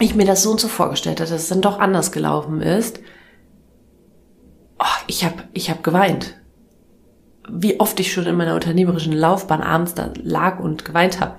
ich 0.00 0.14
mir 0.14 0.26
das 0.26 0.42
so 0.42 0.50
und 0.50 0.60
so 0.60 0.68
vorgestellt 0.68 1.20
hatte, 1.20 1.32
dass 1.32 1.42
es 1.42 1.48
dann 1.48 1.62
doch 1.62 1.78
anders 1.78 2.12
gelaufen 2.12 2.60
ist, 2.60 3.00
oh, 4.78 5.02
ich 5.06 5.24
habe 5.24 5.44
ich 5.54 5.70
hab 5.70 5.82
geweint. 5.82 6.41
Wie 7.54 7.78
oft 7.80 8.00
ich 8.00 8.12
schon 8.12 8.26
in 8.26 8.36
meiner 8.36 8.54
unternehmerischen 8.54 9.12
Laufbahn 9.12 9.60
abends 9.60 9.94
da 9.94 10.10
lag 10.22 10.58
und 10.58 10.84
geweint 10.84 11.20
habe. 11.20 11.34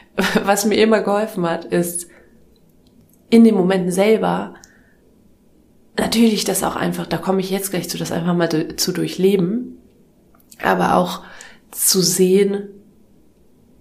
Was 0.44 0.64
mir 0.64 0.76
immer 0.76 1.02
geholfen 1.02 1.48
hat, 1.48 1.66
ist 1.66 2.08
in 3.30 3.44
den 3.44 3.54
Momenten 3.54 3.90
selber 3.90 4.54
natürlich 5.98 6.44
das 6.44 6.62
auch 6.62 6.76
einfach, 6.76 7.06
da 7.06 7.18
komme 7.18 7.40
ich 7.40 7.50
jetzt 7.50 7.70
gleich 7.70 7.88
zu, 7.88 7.98
das 7.98 8.12
einfach 8.12 8.34
mal 8.34 8.76
zu 8.76 8.92
durchleben, 8.92 9.76
aber 10.62 10.94
auch 10.96 11.22
zu 11.70 12.00
sehen, 12.00 12.68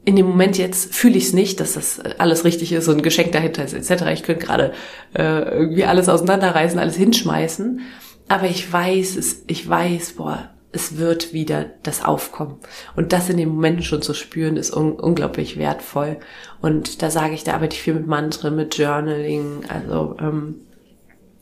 in 0.04 0.16
dem 0.16 0.26
Moment 0.26 0.58
jetzt 0.58 0.94
fühle 0.94 1.18
ich 1.18 1.26
es 1.26 1.34
nicht, 1.34 1.60
dass 1.60 1.74
das 1.74 2.00
alles 2.18 2.44
richtig 2.44 2.72
ist 2.72 2.88
und 2.88 2.98
ein 2.98 3.04
Geschenk 3.04 3.34
dahinter 3.34 3.64
ist, 3.64 3.74
etc. 3.74 4.06
Ich 4.14 4.24
könnte 4.24 4.46
gerade 4.46 4.74
äh, 5.14 5.42
irgendwie 5.50 5.84
alles 5.86 6.08
auseinanderreißen, 6.08 6.80
alles 6.80 6.96
hinschmeißen. 6.96 7.82
Aber 8.30 8.46
ich 8.48 8.72
weiß 8.72 9.18
es, 9.18 9.44
ich 9.48 9.68
weiß, 9.68 10.14
boah, 10.14 10.50
es 10.72 10.98
wird 10.98 11.34
wieder 11.34 11.72
das 11.84 12.04
Aufkommen. 12.04 12.58
Und 12.96 13.14
das 13.14 13.30
in 13.30 13.38
den 13.38 13.50
Momenten 13.50 13.84
schon 13.84 14.02
zu 14.02 14.14
spüren, 14.14 14.58
ist 14.58 14.76
un 14.76 14.94
unglaublich 14.94 15.58
wertvoll. 15.58 16.18
Und 16.62 17.02
da 17.02 17.10
sage 17.10 17.34
ich, 17.34 17.44
da 17.44 17.54
arbeite 17.54 17.76
ich 17.76 17.82
viel 17.82 17.94
mit 17.94 18.08
Mantren, 18.08 18.56
mit 18.56 18.78
Journaling, 18.78 19.64
also 19.70 20.18
ähm, 20.20 20.56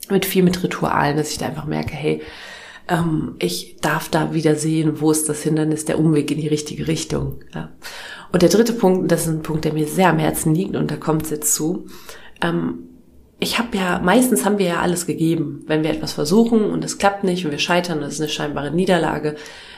mit 0.09 0.25
viel 0.25 0.43
mit 0.43 0.61
Ritualen, 0.63 1.17
dass 1.17 1.31
ich 1.31 1.37
da 1.37 1.47
einfach 1.47 1.65
merke, 1.65 1.93
hey, 1.93 2.21
ähm, 2.87 3.35
ich 3.39 3.77
darf 3.81 4.09
da 4.09 4.33
wieder 4.33 4.55
sehen, 4.55 5.01
wo 5.01 5.11
ist 5.11 5.27
das 5.27 5.41
Hindernis, 5.41 5.85
der 5.85 5.99
Umweg 5.99 6.29
in 6.31 6.39
die 6.39 6.47
richtige 6.47 6.87
Richtung. 6.87 7.43
Ja. 7.53 7.71
Und 8.31 8.41
der 8.41 8.49
dritte 8.49 8.73
Punkt, 8.73 9.11
das 9.11 9.21
ist 9.21 9.33
ein 9.33 9.41
Punkt, 9.41 9.65
der 9.65 9.73
mir 9.73 9.87
sehr 9.87 10.09
am 10.09 10.19
Herzen 10.19 10.53
liegt 10.53 10.75
und 10.75 10.91
da 10.91 10.97
kommt 10.97 11.23
es 11.23 11.31
jetzt 11.31 11.55
zu. 11.55 11.87
Ähm, 12.41 12.94
ich 13.39 13.59
habe 13.59 13.77
ja, 13.77 13.99
meistens 13.99 14.45
haben 14.45 14.59
wir 14.59 14.65
ja 14.65 14.79
alles 14.79 15.05
gegeben. 15.05 15.63
Wenn 15.67 15.83
wir 15.83 15.89
etwas 15.89 16.13
versuchen 16.13 16.71
und 16.71 16.83
es 16.85 16.97
klappt 16.97 17.23
nicht 17.23 17.45
und 17.45 17.51
wir 17.51 17.59
scheitern, 17.59 18.01
das 18.01 18.13
ist 18.13 18.21
eine 18.21 18.29
scheinbare 18.29 18.71
Niederlage, 18.71 19.35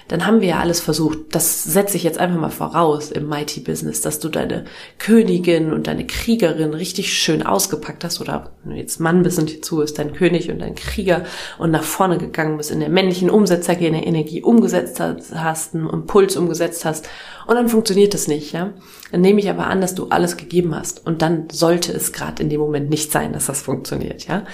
dann 0.08 0.26
haben 0.26 0.42
wir 0.42 0.48
ja 0.48 0.60
alles 0.60 0.80
versucht. 0.80 1.20
Das 1.32 1.64
setze 1.64 1.98
ich 1.98 2.04
jetzt 2.04 2.18
einfach 2.18 2.40
mal 2.40 2.50
voraus 2.50 3.12
im 3.12 3.28
Mighty 3.28 3.60
Business, 3.60 4.02
dass 4.02 4.20
du 4.20 4.30
deine 4.30 4.66
Königin 5.00 5.74
und 5.74 5.88
deine 5.88 6.08
Kriegerin 6.08 6.74
richtig 6.74 7.14
schön 7.14 7.44
ausgepackt 7.44 8.04
hast 8.04 8.22
oder 8.22 8.52
jetzt 8.74 9.00
Mann 9.00 9.24
bist 9.24 9.38
und 9.38 9.50
hierzu 9.50 9.82
ist 9.82 10.00
dein 10.00 10.14
König 10.14 10.50
und 10.50 10.60
dein 10.60 10.76
Krieger 10.76 11.24
und 11.58 11.72
nach 11.72 11.84
vorne 11.84 12.18
gegangen 12.18 12.58
bist, 12.58 12.72
in 12.72 12.80
der 12.80 12.90
männlichen 12.90 13.30
Umsetzergene 13.30 14.06
Energie 14.06 14.42
umgesetzt 14.42 15.00
hast, 15.00 15.76
einen 15.76 15.90
Impuls 15.90 16.38
umgesetzt 16.38 16.86
hast 16.86 17.10
und 17.46 17.56
dann 17.56 17.70
funktioniert 17.70 18.14
das 18.14 18.28
nicht, 18.28 18.54
ja. 18.54 18.74
Dann 19.12 19.22
nehme 19.22 19.40
ich 19.40 19.50
aber 19.50 19.68
an, 19.68 19.82
dass 19.82 19.96
du 19.96 20.08
alles 20.10 20.38
gegeben 20.38 20.76
hast 20.76 21.06
und 21.06 21.22
dann 21.22 21.50
sollte 21.52 21.92
es 21.92 22.14
gerade 22.14 22.42
in 22.44 22.50
dem 22.50 22.60
Moment 22.60 22.90
nicht 22.90 23.12
sein, 23.12 23.34
dass 23.34 23.48
das 23.48 23.62
funktioniert, 23.62 24.28
ja. 24.28 24.46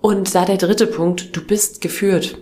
Und 0.00 0.34
da 0.34 0.44
der 0.44 0.56
dritte 0.56 0.86
Punkt, 0.86 1.36
du 1.36 1.44
bist 1.44 1.80
geführt. 1.80 2.38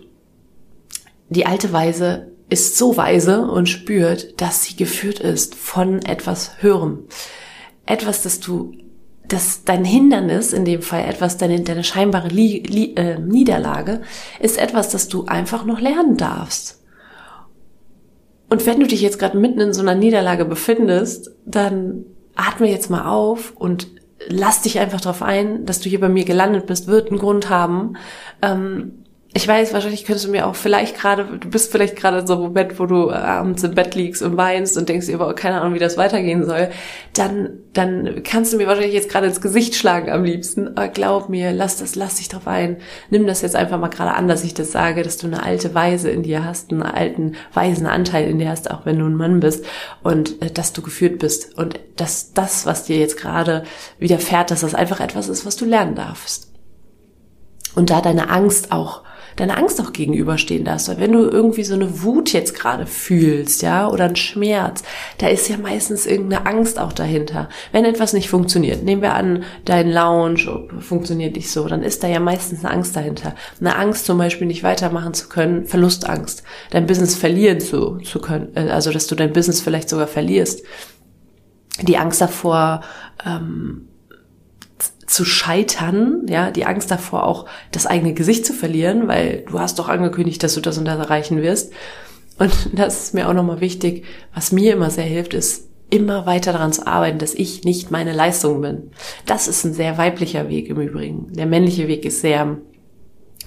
Die 1.29 1.45
alte 1.45 1.73
Weise 1.73 2.29
ist 2.51 2.79
so 2.79 2.97
weise 2.97 3.43
und 3.43 3.69
spürt, 3.69 4.41
dass 4.41 4.65
sie 4.65 4.77
geführt 4.77 5.21
ist 5.21 5.55
von 5.55 6.03
etwas 6.03 6.63
Höherem. 6.63 7.05
Etwas, 7.85 8.23
das 8.23 8.41
du, 8.41 8.73
das 9.27 9.65
dein 9.65 9.85
Hindernis, 9.85 10.53
in 10.53 10.65
dem 10.65 10.83
Fall 10.83 11.05
etwas, 11.05 11.37
deine, 11.37 11.61
deine 11.61 11.85
scheinbare 11.85 12.29
Li, 12.29 12.63
Li, 12.67 12.95
äh, 12.95 13.19
Niederlage, 13.19 14.01
ist 14.41 14.59
etwas, 14.59 14.89
das 14.89 15.09
du 15.09 15.27
einfach 15.27 15.65
noch 15.65 15.81
lernen 15.81 16.17
darfst. 16.17 16.83
Und 18.49 18.65
wenn 18.65 18.81
du 18.81 18.87
dich 18.87 19.03
jetzt 19.03 19.19
gerade 19.19 19.37
mitten 19.37 19.61
in 19.61 19.75
so 19.75 19.83
einer 19.83 19.95
Niederlage 19.95 20.47
befindest, 20.47 21.31
dann 21.45 22.07
atme 22.35 22.71
jetzt 22.71 22.89
mal 22.89 23.07
auf 23.07 23.53
und 23.57 23.89
lass 24.27 24.63
dich 24.63 24.79
einfach 24.79 25.03
darauf 25.03 25.23
ein, 25.23 25.67
dass 25.67 25.81
du 25.81 25.91
hier 25.91 26.01
bei 26.01 26.09
mir 26.09 26.25
gelandet 26.25 26.67
bist, 26.67 26.87
wird 26.87 27.11
einen 27.11 27.19
Grund 27.19 27.51
haben. 27.51 27.95
Ähm, 28.41 29.05
ich 29.35 29.47
weiß, 29.47 29.75
wahrscheinlich 29.75 30.07
könntest 30.07 30.27
du 30.27 30.31
mir 30.31 30.47
auch 30.47 30.55
vielleicht 30.55 30.97
gerade, 30.97 31.25
du 31.39 31.51
bist 31.51 31.71
vielleicht 31.71 31.97
gerade 31.97 32.21
in 32.21 32.27
so 32.27 32.33
einem 32.35 32.45
Moment, 32.45 32.81
wo 32.81 32.87
du 32.87 33.11
abends 33.11 33.63
im 33.63 33.75
Bett 33.75 33.95
liegst 33.95 34.23
und 34.23 34.39
weinst 34.39 34.79
und 34.79 34.89
denkst 34.89 35.13
aber 35.13 35.35
keine 35.35 35.61
Ahnung, 35.61 35.75
wie 35.75 35.79
das 35.79 35.99
weitergehen 35.99 36.47
soll, 36.47 36.71
dann, 37.13 37.51
dann 37.75 38.23
kannst 38.25 38.53
du 38.53 38.57
mir 38.57 38.67
wahrscheinlich 38.67 38.95
jetzt 38.95 39.11
gerade 39.11 39.27
ins 39.27 39.43
Gesicht 39.43 39.75
schlagen 39.75 40.11
am 40.11 40.25
liebsten. 40.25 40.69
Aber 40.69 40.89
glaub 40.89 41.29
mir, 41.29 41.53
lass 41.53 41.77
das, 41.77 41.95
lass 41.95 42.15
dich 42.17 42.31
drauf 42.31 42.47
ein. 42.47 42.79
Nimm 43.11 43.27
das 43.27 43.43
jetzt 43.43 43.55
einfach 43.55 43.79
mal 43.79 43.89
gerade 43.89 44.15
an, 44.15 44.29
dass 44.29 44.45
ich 44.45 44.55
das 44.55 44.73
sage, 44.73 45.03
dass 45.03 45.19
du 45.19 45.27
eine 45.27 45.43
alte 45.43 45.75
Weise 45.75 46.09
in 46.11 46.23
dir 46.23 46.45
hast, 46.47 46.73
einen 46.73 46.83
alten, 46.83 47.37
weisen 47.53 47.87
Anteil 47.87 48.31
in 48.31 48.39
dir 48.39 48.49
hast, 48.49 48.71
auch 48.71 48.87
wenn 48.87 48.99
du 48.99 49.05
ein 49.05 49.15
Mann 49.15 49.41
bist 49.41 49.63
und 50.03 50.41
äh, 50.41 50.51
dass 50.51 50.73
du 50.73 50.81
geführt 50.81 51.19
bist 51.19 51.57
und 51.59 51.79
dass 51.97 52.33
das, 52.33 52.65
was 52.65 52.85
dir 52.85 52.97
jetzt 52.97 53.19
gerade 53.19 53.65
widerfährt, 53.99 54.51
dass 54.51 54.63
das 54.63 54.75
einfach 54.75 55.01
etwas 55.01 55.29
ist, 55.29 55.45
was 55.45 55.57
du 55.57 55.67
lernen 55.67 55.97
darfst. 55.97 56.51
Und 57.75 57.91
da 57.91 58.01
deine 58.01 58.31
Angst 58.31 58.73
auch 58.73 59.03
deiner 59.39 59.57
Angst 59.57 59.81
auch 59.81 59.93
gegenüberstehen 59.93 60.65
darfst. 60.65 60.89
Weil 60.89 61.01
wenn 61.01 61.13
du 61.13 61.21
irgendwie 61.21 61.65
so 61.65 61.75
eine 61.75 62.03
Wut 62.03 62.33
jetzt 62.33 62.55
gerade 62.55 62.87
fühlst, 62.87 63.63
ja, 63.63 63.89
oder 63.89 64.05
ein 64.05 64.17
Schmerz, 64.17 64.83
da 65.19 65.29
ist 65.29 65.49
ja 65.49 65.57
meistens 65.57 66.07
irgendeine 66.07 66.47
Angst 66.47 66.79
auch 66.79 66.93
dahinter. 66.93 67.49
Wenn 67.73 67.85
etwas 67.85 68.13
nicht 68.13 68.29
funktioniert, 68.29 68.83
nehmen 68.83 69.03
wir 69.03 69.15
an, 69.15 69.45
dein 69.65 69.91
Lounge 69.91 70.69
funktioniert 70.81 71.37
nicht 71.37 71.51
so, 71.51 71.67
dann 71.69 71.83
ist 71.83 72.03
da 72.03 72.09
ja 72.09 72.21
meistens 72.21 72.65
eine 72.65 72.75
Angst 72.75 72.97
dahinter. 72.97 73.35
Eine 73.61 73.77
Angst 73.77 74.07
zum 74.07 74.19
Beispiel 74.19 74.47
nicht 74.47 74.63
weitermachen 74.63 75.15
zu 75.15 75.29
können, 75.29 75.67
Verlustangst, 75.67 76.43
dein 76.71 76.87
Business 76.87 77.15
verlieren 77.15 77.61
zu, 77.61 77.99
zu 77.99 78.21
können, 78.21 78.51
äh, 78.55 78.71
also 78.71 78.91
dass 78.91 79.07
du 79.07 79.15
dein 79.15 79.33
Business 79.33 79.61
vielleicht 79.61 79.89
sogar 79.89 80.09
verlierst. 80.09 80.65
Die 81.83 81.97
Angst 81.97 82.21
davor, 82.21 82.83
ähm, 83.25 83.88
zu 85.09 85.25
scheitern, 85.25 86.27
ja, 86.29 86.51
die 86.51 86.67
Angst 86.67 86.91
davor 86.91 87.25
auch 87.25 87.47
das 87.73 87.87
eigene 87.87 88.13
Gesicht 88.15 88.45
zu 88.47 88.53
verlieren, 88.53 89.09
weil 89.09 89.45
du 89.49 89.59
hast 89.59 89.79
doch 89.79 89.89
angekündigt, 89.89 90.43
dass 90.43 90.55
du 90.55 90.61
das 90.61 90.79
und 90.79 90.85
das 90.85 90.99
erreichen 90.99 91.43
wirst. 91.43 91.73
Und 92.39 92.53
das 92.75 93.05
ist 93.05 93.15
mir 93.15 93.29
auch 93.29 93.35
nochmal 93.35 93.61
wichtig. 93.61 94.05
Was 94.35 94.53
mir 94.53 94.75
immer 94.75 94.91
sehr 94.91 95.05
hilft, 95.05 95.35
ist 95.35 95.69
immer 95.91 96.27
weiter 96.27 96.53
daran 96.53 96.73
zu 96.73 96.87
arbeiten, 96.87 97.19
dass 97.19 97.33
ich 97.33 97.65
nicht 97.65 97.91
meine 97.91 98.13
Leistung 98.13 98.61
bin. 98.61 98.91
Das 99.25 99.49
ist 99.49 99.65
ein 99.65 99.73
sehr 99.73 99.97
weiblicher 99.97 100.51
Weg 100.51 100.69
im 100.69 100.81
Übrigen. 100.81 101.33
Der 101.33 101.47
männliche 101.47 101.89
Weg 101.89 102.05
ist 102.05 102.21
sehr 102.21 102.59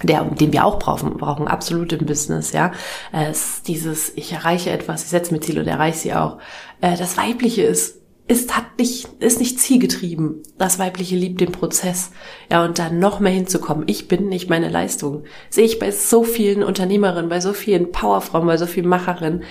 der, 0.02 0.24
den 0.24 0.52
wir 0.52 0.64
auch 0.64 0.80
brauchen, 0.80 1.16
brauchen 1.16 1.46
absolut 1.46 1.92
im 1.92 2.06
Business, 2.06 2.52
ja. 2.52 2.72
Es 3.12 3.56
ist 3.56 3.68
dieses, 3.68 4.12
ich 4.16 4.32
erreiche 4.32 4.70
etwas, 4.70 5.04
ich 5.04 5.10
setze 5.10 5.32
mir 5.32 5.38
Ziele 5.38 5.60
und 5.60 5.68
erreiche 5.68 5.98
sie 5.98 6.14
auch. 6.14 6.38
Äh, 6.80 6.96
das 6.96 7.16
Weibliche 7.16 7.62
ist 7.62 8.01
ist, 8.28 8.56
hat 8.56 8.78
nicht, 8.78 9.08
ist 9.20 9.40
nicht 9.40 9.58
zielgetrieben. 9.58 10.42
Das 10.56 10.78
Weibliche 10.78 11.16
liebt 11.16 11.40
den 11.40 11.52
Prozess. 11.52 12.12
Ja, 12.50 12.64
und 12.64 12.78
dann 12.78 12.98
noch 12.98 13.20
mehr 13.20 13.32
hinzukommen. 13.32 13.84
Ich 13.88 14.08
bin 14.08 14.28
nicht 14.28 14.48
meine 14.48 14.68
Leistung. 14.68 15.24
Sehe 15.50 15.64
ich 15.64 15.78
bei 15.78 15.90
so 15.90 16.24
vielen 16.24 16.62
Unternehmerinnen, 16.62 17.28
bei 17.28 17.40
so 17.40 17.52
vielen 17.52 17.92
Powerfrauen, 17.92 18.46
bei 18.46 18.56
so 18.56 18.66
vielen 18.66 18.88
Macherinnen, 18.88 19.42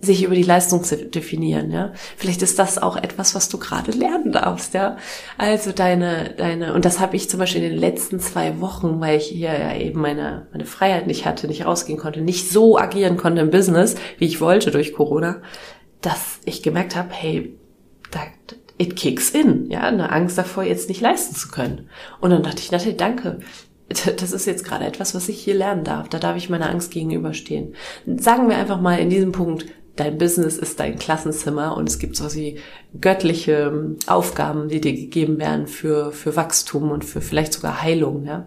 sich 0.00 0.22
über 0.22 0.34
die 0.34 0.44
Leistung 0.44 0.84
zu 0.84 0.96
definieren, 0.96 1.72
ja. 1.72 1.92
Vielleicht 2.16 2.42
ist 2.42 2.58
das 2.58 2.78
auch 2.78 2.96
etwas, 2.96 3.34
was 3.34 3.48
du 3.48 3.58
gerade 3.58 3.90
lernen 3.90 4.30
darfst, 4.30 4.74
ja. 4.74 4.96
Also 5.38 5.72
deine, 5.72 6.34
deine, 6.36 6.74
und 6.74 6.84
das 6.84 7.00
habe 7.00 7.16
ich 7.16 7.28
zum 7.28 7.40
Beispiel 7.40 7.64
in 7.64 7.70
den 7.70 7.80
letzten 7.80 8.20
zwei 8.20 8.60
Wochen, 8.60 9.00
weil 9.00 9.18
ich 9.18 9.26
hier 9.26 9.58
ja 9.58 9.74
eben 9.74 10.00
meine, 10.00 10.46
meine 10.52 10.66
Freiheit 10.66 11.08
nicht 11.08 11.26
hatte, 11.26 11.48
nicht 11.48 11.66
rausgehen 11.66 11.98
konnte, 11.98 12.20
nicht 12.20 12.48
so 12.48 12.78
agieren 12.78 13.16
konnte 13.16 13.42
im 13.42 13.50
Business, 13.50 13.96
wie 14.18 14.26
ich 14.26 14.40
wollte 14.40 14.70
durch 14.70 14.92
Corona, 14.92 15.42
dass 16.00 16.38
ich 16.44 16.62
gemerkt 16.62 16.94
habe, 16.94 17.08
hey, 17.10 17.57
da, 18.10 18.20
it 18.78 18.96
kicks 18.96 19.30
in, 19.30 19.70
ja, 19.70 19.82
eine 19.82 20.10
Angst 20.10 20.38
davor, 20.38 20.62
jetzt 20.62 20.88
nicht 20.88 21.00
leisten 21.00 21.34
zu 21.34 21.48
können. 21.48 21.88
Und 22.20 22.30
dann 22.30 22.42
dachte 22.42 22.60
ich, 22.60 22.70
Natalie, 22.70 22.94
danke. 22.94 23.40
Das 23.88 24.32
ist 24.32 24.46
jetzt 24.46 24.66
gerade 24.66 24.84
etwas, 24.84 25.14
was 25.14 25.30
ich 25.30 25.40
hier 25.40 25.54
lernen 25.54 25.82
darf. 25.82 26.10
Da 26.10 26.18
darf 26.18 26.36
ich 26.36 26.50
meiner 26.50 26.68
Angst 26.68 26.90
gegenüberstehen. 26.90 27.74
Sagen 28.18 28.50
wir 28.50 28.58
einfach 28.58 28.82
mal 28.82 28.98
in 28.98 29.08
diesem 29.08 29.32
Punkt, 29.32 29.64
dein 29.96 30.18
Business 30.18 30.58
ist 30.58 30.78
dein 30.78 30.98
Klassenzimmer 30.98 31.76
und 31.76 31.88
es 31.88 31.98
gibt 31.98 32.16
so 32.16 32.34
wie 32.34 32.58
göttliche 33.00 33.72
ähm, 33.72 33.96
Aufgaben, 34.06 34.68
die 34.68 34.80
dir 34.80 34.92
gegeben 34.92 35.38
werden 35.38 35.66
für, 35.66 36.12
für 36.12 36.36
Wachstum 36.36 36.90
und 36.90 37.04
für 37.04 37.20
vielleicht 37.20 37.52
sogar 37.52 37.82
Heilung, 37.82 38.24
ja. 38.24 38.46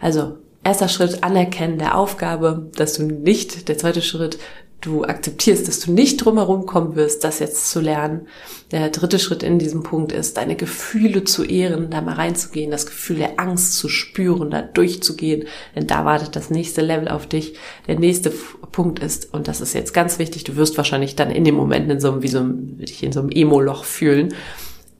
Also, 0.00 0.38
erster 0.64 0.88
Schritt, 0.88 1.22
anerkennen 1.22 1.78
der 1.78 1.96
Aufgabe, 1.96 2.70
dass 2.74 2.94
du 2.94 3.04
nicht, 3.04 3.68
der 3.68 3.78
zweite 3.78 4.02
Schritt, 4.02 4.38
du 4.80 5.04
akzeptierst, 5.04 5.66
dass 5.66 5.80
du 5.80 5.92
nicht 5.92 6.24
drumherum 6.24 6.64
kommen 6.66 6.94
wirst, 6.94 7.24
das 7.24 7.40
jetzt 7.40 7.70
zu 7.70 7.80
lernen. 7.80 8.28
Der 8.70 8.90
dritte 8.90 9.18
Schritt 9.18 9.42
in 9.42 9.58
diesem 9.58 9.82
Punkt 9.82 10.12
ist, 10.12 10.36
deine 10.36 10.54
Gefühle 10.54 11.24
zu 11.24 11.44
ehren, 11.44 11.90
da 11.90 12.00
mal 12.00 12.14
reinzugehen, 12.14 12.70
das 12.70 12.86
Gefühl 12.86 13.16
der 13.16 13.40
Angst 13.40 13.74
zu 13.74 13.88
spüren, 13.88 14.50
da 14.50 14.62
durchzugehen, 14.62 15.44
denn 15.74 15.86
da 15.86 16.04
wartet 16.04 16.36
das 16.36 16.50
nächste 16.50 16.82
Level 16.82 17.08
auf 17.08 17.26
dich. 17.26 17.54
Der 17.88 17.98
nächste 17.98 18.30
Punkt 18.70 19.00
ist, 19.00 19.34
und 19.34 19.48
das 19.48 19.60
ist 19.60 19.74
jetzt 19.74 19.94
ganz 19.94 20.18
wichtig, 20.18 20.44
du 20.44 20.56
wirst 20.56 20.76
wahrscheinlich 20.76 21.16
dann 21.16 21.30
in 21.30 21.44
dem 21.44 21.56
Moment 21.56 21.90
in 21.90 22.00
so 22.00 22.12
einem, 22.12 22.22
wie 22.22 22.28
so 22.28 22.38
einem, 22.38 22.78
dich 22.78 23.02
in 23.02 23.12
so 23.12 23.20
einem 23.20 23.30
Emo-Loch 23.30 23.84
fühlen, 23.84 24.34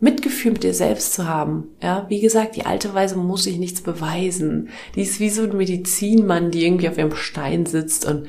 Mitgefühl 0.00 0.52
mit 0.52 0.62
dir 0.62 0.75
selbst 0.75 1.14
zu 1.14 1.26
haben. 1.26 1.64
Ja, 1.82 2.06
wie 2.08 2.20
gesagt, 2.20 2.54
die 2.54 2.66
alte 2.66 2.94
Weise 2.94 3.16
muss 3.16 3.44
sich 3.44 3.58
nichts 3.58 3.80
beweisen. 3.80 4.68
Die 4.94 5.02
ist 5.02 5.18
wie 5.18 5.30
so 5.30 5.42
ein 5.42 5.56
Medizinmann, 5.56 6.52
die 6.52 6.64
irgendwie 6.64 6.88
auf 6.88 6.99
ihrem 6.99 7.16
Stein 7.16 7.66
sitzt 7.66 8.06
und 8.06 8.28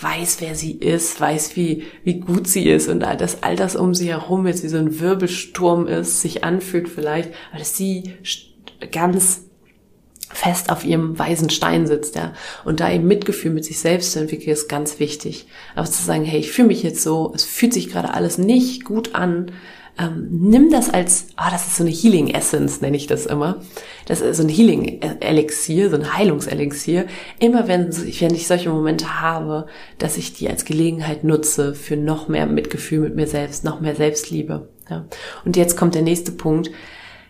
weiß, 0.00 0.38
wer 0.40 0.54
sie 0.54 0.72
ist, 0.72 1.20
weiß, 1.20 1.56
wie, 1.56 1.84
wie 2.04 2.20
gut 2.20 2.46
sie 2.46 2.68
ist 2.68 2.88
und 2.88 3.00
dass 3.00 3.42
all 3.42 3.56
das 3.56 3.76
um 3.76 3.94
sie 3.94 4.08
herum 4.08 4.46
jetzt 4.46 4.62
wie 4.62 4.68
so 4.68 4.76
ein 4.76 5.00
Wirbelsturm 5.00 5.86
ist, 5.86 6.20
sich 6.20 6.44
anfühlt 6.44 6.88
vielleicht, 6.88 7.32
aber 7.50 7.58
dass 7.58 7.76
sie 7.76 8.14
ganz 8.92 9.42
fest 10.28 10.70
auf 10.70 10.84
ihrem 10.84 11.18
weisen 11.18 11.50
Stein 11.50 11.86
sitzt, 11.86 12.16
ja. 12.16 12.32
Und 12.64 12.80
da 12.80 12.90
eben 12.90 13.06
Mitgefühl 13.06 13.52
mit 13.52 13.64
sich 13.64 13.78
selbst 13.78 14.12
zu 14.12 14.20
entwickeln, 14.20 14.52
ist 14.52 14.68
ganz 14.68 14.98
wichtig. 14.98 15.46
Aber 15.74 15.86
zu 15.86 16.02
sagen, 16.02 16.24
hey, 16.24 16.40
ich 16.40 16.50
fühle 16.50 16.68
mich 16.68 16.82
jetzt 16.82 17.02
so, 17.02 17.32
es 17.34 17.44
fühlt 17.44 17.72
sich 17.72 17.88
gerade 17.90 18.12
alles 18.12 18.36
nicht 18.36 18.84
gut 18.84 19.14
an, 19.14 19.52
ähm, 19.98 20.28
nimm 20.30 20.70
das 20.70 20.90
als, 20.90 21.28
ah, 21.36 21.46
oh, 21.46 21.50
das 21.50 21.66
ist 21.66 21.76
so 21.76 21.84
eine 21.84 21.92
Healing 21.92 22.28
Essence, 22.28 22.80
nenne 22.80 22.96
ich 22.96 23.06
das 23.06 23.24
immer. 23.24 23.60
Das 24.06 24.20
ist 24.20 24.36
so 24.36 24.42
ein 24.42 24.48
Healing 24.48 25.00
Elixier, 25.20 25.88
so 25.88 25.96
ein 25.96 26.16
Heilungselixier. 26.16 27.06
Immer 27.38 27.66
wenn, 27.66 27.96
wenn 27.96 28.34
ich 28.34 28.46
solche 28.46 28.68
Momente 28.68 29.20
habe, 29.20 29.66
dass 29.98 30.18
ich 30.18 30.34
die 30.34 30.48
als 30.48 30.64
Gelegenheit 30.64 31.24
nutze 31.24 31.74
für 31.74 31.96
noch 31.96 32.28
mehr 32.28 32.46
Mitgefühl 32.46 33.00
mit 33.00 33.16
mir 33.16 33.26
selbst, 33.26 33.64
noch 33.64 33.80
mehr 33.80 33.94
Selbstliebe. 33.94 34.68
Ja. 34.90 35.06
Und 35.44 35.56
jetzt 35.56 35.76
kommt 35.76 35.94
der 35.94 36.02
nächste 36.02 36.32
Punkt 36.32 36.70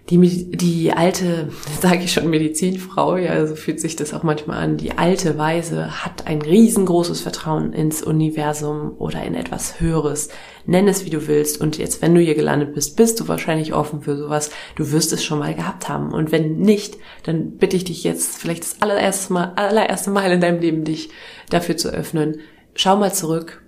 die, 0.08 0.50
die 0.50 0.92
alte, 0.92 1.48
sage 1.80 2.04
ich 2.04 2.12
schon, 2.12 2.30
Medizinfrau, 2.30 3.16
ja, 3.16 3.46
so 3.46 3.56
fühlt 3.56 3.80
sich 3.80 3.96
das 3.96 4.14
auch 4.14 4.22
manchmal 4.22 4.62
an, 4.62 4.76
die 4.76 4.96
alte 4.98 5.36
Weise 5.38 6.04
hat 6.04 6.26
ein 6.26 6.42
riesengroßes 6.42 7.20
Vertrauen 7.20 7.72
ins 7.72 8.02
Universum 8.02 8.94
oder 8.98 9.22
in 9.24 9.34
etwas 9.34 9.80
Höheres. 9.80 10.28
Nenn 10.64 10.88
es, 10.88 11.04
wie 11.04 11.10
du 11.10 11.28
willst. 11.28 11.60
Und 11.60 11.78
jetzt, 11.78 12.02
wenn 12.02 12.14
du 12.14 12.20
hier 12.20 12.34
gelandet 12.34 12.74
bist, 12.74 12.96
bist 12.96 13.20
du 13.20 13.28
wahrscheinlich 13.28 13.72
offen 13.72 14.02
für 14.02 14.16
sowas. 14.16 14.50
Du 14.74 14.90
wirst 14.90 15.12
es 15.12 15.24
schon 15.24 15.38
mal 15.38 15.54
gehabt 15.54 15.88
haben. 15.88 16.12
Und 16.12 16.32
wenn 16.32 16.58
nicht, 16.58 16.96
dann 17.22 17.52
bitte 17.52 17.76
ich 17.76 17.84
dich 17.84 18.02
jetzt 18.02 18.38
vielleicht 18.38 18.64
das 18.64 18.82
allererste 18.82 19.32
Mal, 19.32 19.52
allererste 19.54 20.10
Mal 20.10 20.32
in 20.32 20.40
deinem 20.40 20.60
Leben, 20.60 20.84
dich 20.84 21.10
dafür 21.50 21.76
zu 21.76 21.88
öffnen. 21.88 22.40
Schau 22.74 22.96
mal 22.96 23.12
zurück, 23.12 23.62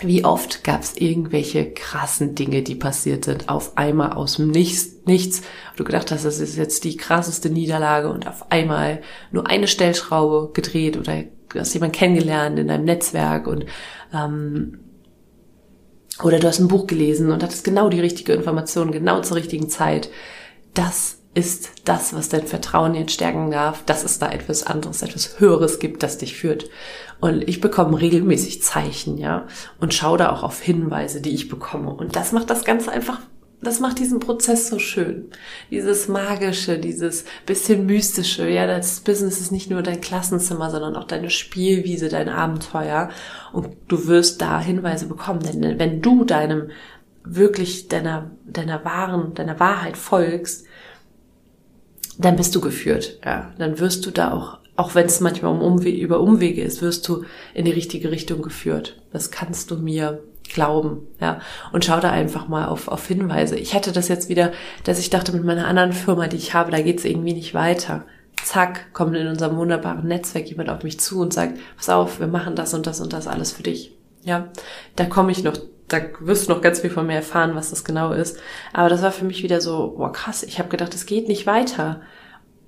wie 0.00 0.24
oft 0.24 0.64
gab 0.64 0.82
es 0.82 0.96
irgendwelche 0.96 1.70
krassen 1.70 2.34
Dinge, 2.34 2.62
die 2.62 2.74
passiert 2.74 3.24
sind, 3.24 3.48
auf 3.48 3.76
einmal 3.76 4.12
aus 4.12 4.36
dem 4.36 4.50
Nichts, 4.50 4.96
nichts. 5.06 5.42
Du 5.76 5.84
gedacht 5.84 6.10
hast, 6.10 6.24
das 6.24 6.40
ist 6.40 6.56
jetzt 6.56 6.84
die 6.84 6.96
krasseste 6.96 7.48
Niederlage 7.48 8.10
und 8.10 8.26
auf 8.26 8.50
einmal 8.50 9.02
nur 9.30 9.46
eine 9.46 9.68
Stellschraube 9.68 10.52
gedreht 10.52 10.96
oder 10.96 11.22
du 11.48 11.58
hast 11.58 11.74
jemanden 11.74 11.96
kennengelernt 11.96 12.58
in 12.58 12.68
deinem 12.68 12.84
Netzwerk 12.84 13.46
und 13.46 13.66
ähm, 14.12 14.80
oder 16.22 16.38
du 16.38 16.46
hast 16.46 16.60
ein 16.60 16.68
Buch 16.68 16.86
gelesen 16.86 17.30
und 17.30 17.42
hattest 17.42 17.64
genau 17.64 17.88
die 17.88 18.00
richtige 18.00 18.34
Information, 18.34 18.92
genau 18.92 19.20
zur 19.22 19.36
richtigen 19.36 19.68
Zeit. 19.68 20.10
Das 20.74 21.18
ist 21.34 21.70
das, 21.84 22.14
was 22.14 22.28
dein 22.28 22.46
Vertrauen 22.46 22.94
jetzt 22.94 23.12
stärken 23.12 23.50
darf, 23.50 23.84
dass 23.84 24.04
es 24.04 24.18
da 24.18 24.30
etwas 24.30 24.64
anderes, 24.64 25.02
etwas 25.02 25.40
Höheres 25.40 25.80
gibt, 25.80 26.02
das 26.02 26.18
dich 26.18 26.36
führt. 26.36 26.70
Und 27.20 27.48
ich 27.48 27.60
bekomme 27.60 28.00
regelmäßig 28.00 28.62
Zeichen, 28.62 29.18
ja, 29.18 29.46
und 29.80 29.94
schaue 29.94 30.18
da 30.18 30.30
auch 30.30 30.42
auf 30.42 30.60
Hinweise, 30.60 31.20
die 31.20 31.34
ich 31.34 31.48
bekomme. 31.48 31.92
Und 31.92 32.14
das 32.16 32.32
macht 32.32 32.50
das 32.50 32.64
Ganze 32.64 32.92
einfach, 32.92 33.20
das 33.60 33.80
macht 33.80 33.98
diesen 33.98 34.20
Prozess 34.20 34.68
so 34.68 34.78
schön. 34.78 35.30
Dieses 35.70 36.06
magische, 36.06 36.78
dieses 36.78 37.24
bisschen 37.46 37.86
mystische, 37.86 38.48
ja, 38.48 38.66
das 38.66 39.00
Business 39.00 39.40
ist 39.40 39.50
nicht 39.50 39.70
nur 39.70 39.82
dein 39.82 40.00
Klassenzimmer, 40.00 40.70
sondern 40.70 40.96
auch 40.96 41.04
deine 41.04 41.30
Spielwiese, 41.30 42.08
dein 42.08 42.28
Abenteuer. 42.28 43.08
Und 43.52 43.68
du 43.88 44.06
wirst 44.06 44.40
da 44.40 44.60
Hinweise 44.60 45.06
bekommen, 45.06 45.40
denn 45.40 45.78
wenn 45.78 46.00
du 46.00 46.24
deinem 46.24 46.70
wirklich 47.24 47.88
deiner, 47.88 48.30
deiner 48.44 48.84
wahren, 48.84 49.34
deiner 49.34 49.58
Wahrheit 49.58 49.96
folgst, 49.96 50.66
dann 52.18 52.36
bist 52.36 52.54
du 52.54 52.60
geführt. 52.60 53.18
Ja, 53.24 53.52
dann 53.58 53.78
wirst 53.78 54.06
du 54.06 54.10
da 54.10 54.32
auch, 54.32 54.58
auch 54.76 54.94
wenn 54.94 55.06
es 55.06 55.20
manchmal 55.20 55.52
um 55.52 55.62
Umwe 55.62 55.90
über 55.90 56.20
Umwege 56.20 56.62
ist, 56.62 56.82
wirst 56.82 57.06
du 57.08 57.24
in 57.54 57.64
die 57.64 57.72
richtige 57.72 58.10
Richtung 58.10 58.42
geführt. 58.42 59.00
Das 59.12 59.30
kannst 59.30 59.70
du 59.70 59.76
mir 59.76 60.22
glauben, 60.52 61.06
ja. 61.20 61.40
Und 61.72 61.84
schau 61.84 62.00
da 62.00 62.10
einfach 62.10 62.48
mal 62.48 62.66
auf, 62.66 62.88
auf 62.88 63.06
Hinweise. 63.06 63.56
Ich 63.56 63.74
hatte 63.74 63.92
das 63.92 64.08
jetzt 64.08 64.28
wieder, 64.28 64.52
dass 64.84 64.98
ich 64.98 65.10
dachte, 65.10 65.32
mit 65.32 65.44
meiner 65.44 65.66
anderen 65.66 65.92
Firma, 65.92 66.28
die 66.28 66.36
ich 66.36 66.54
habe, 66.54 66.70
da 66.70 66.80
geht's 66.80 67.04
irgendwie 67.04 67.32
nicht 67.32 67.54
weiter. 67.54 68.04
Zack, 68.42 68.92
kommt 68.92 69.16
in 69.16 69.26
unserem 69.26 69.56
wunderbaren 69.56 70.06
Netzwerk 70.06 70.48
jemand 70.48 70.68
auf 70.68 70.82
mich 70.82 71.00
zu 71.00 71.20
und 71.20 71.32
sagt, 71.32 71.58
pass 71.76 71.88
auf, 71.88 72.20
wir 72.20 72.26
machen 72.26 72.56
das 72.56 72.74
und 72.74 72.86
das 72.86 73.00
und 73.00 73.12
das 73.12 73.26
alles 73.26 73.52
für 73.52 73.62
dich. 73.62 73.92
Ja, 74.22 74.48
da 74.96 75.06
komme 75.06 75.32
ich 75.32 75.44
noch 75.44 75.56
da 75.88 76.00
wirst 76.20 76.48
du 76.48 76.52
noch 76.52 76.62
ganz 76.62 76.80
viel 76.80 76.90
von 76.90 77.06
mir 77.06 77.14
erfahren, 77.14 77.54
was 77.54 77.70
das 77.70 77.84
genau 77.84 78.12
ist. 78.12 78.38
Aber 78.72 78.88
das 78.88 79.02
war 79.02 79.12
für 79.12 79.24
mich 79.24 79.42
wieder 79.42 79.60
so, 79.60 79.94
boah, 79.96 80.12
krass, 80.12 80.42
ich 80.42 80.58
habe 80.58 80.68
gedacht, 80.68 80.94
es 80.94 81.06
geht 81.06 81.28
nicht 81.28 81.46
weiter. 81.46 82.00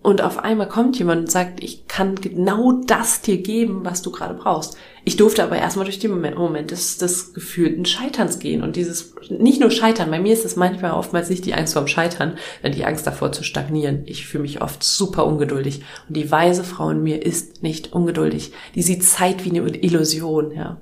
Und 0.07 0.23
auf 0.23 0.39
einmal 0.39 0.69
kommt 0.69 0.97
jemand 1.01 1.23
und 1.23 1.31
sagt, 1.33 1.65
ich 1.65 1.89
kann 1.89 2.15
genau 2.15 2.81
das 2.87 3.23
dir 3.23 3.39
geben, 3.39 3.81
was 3.85 4.03
du 4.03 4.13
gerade 4.13 4.35
brauchst. 4.35 4.77
Ich 5.05 5.17
durfte 5.17 5.43
aber 5.43 5.57
erstmal 5.57 5.85
durch 5.85 5.99
den 5.99 6.13
Moment, 6.13 6.39
Moment 6.39 6.71
des, 6.71 6.99
des 6.99 7.35
gefühlten 7.35 7.85
Scheiterns 7.85 8.39
gehen. 8.39 8.63
Und 8.63 8.77
dieses, 8.77 9.15
nicht 9.31 9.61
nur 9.61 9.73
Scheitern, 9.73 10.11
bei 10.13 10.21
mir 10.21 10.33
ist 10.33 10.45
es 10.45 10.55
manchmal 10.55 10.93
oftmals 10.93 11.29
nicht 11.29 11.45
die 11.45 11.55
Angst 11.55 11.73
vorm 11.73 11.89
Scheitern, 11.89 12.39
sondern 12.63 12.79
die 12.79 12.85
Angst 12.85 13.05
davor 13.05 13.33
zu 13.33 13.43
stagnieren. 13.43 14.03
Ich 14.07 14.29
fühle 14.29 14.43
mich 14.43 14.63
oft 14.63 14.85
super 14.85 15.27
ungeduldig. 15.27 15.83
Und 16.07 16.17
die 16.17 16.31
weise 16.31 16.63
Frau 16.63 16.91
in 16.91 17.03
mir 17.03 17.27
ist 17.27 17.65
nicht 17.65 17.93
ungeduldig. 17.93 18.53
Die 18.77 18.83
sieht 18.83 19.03
Zeit 19.03 19.45
wie 19.45 19.51
eine 19.51 19.69
Illusion, 19.77 20.53
ja. 20.53 20.81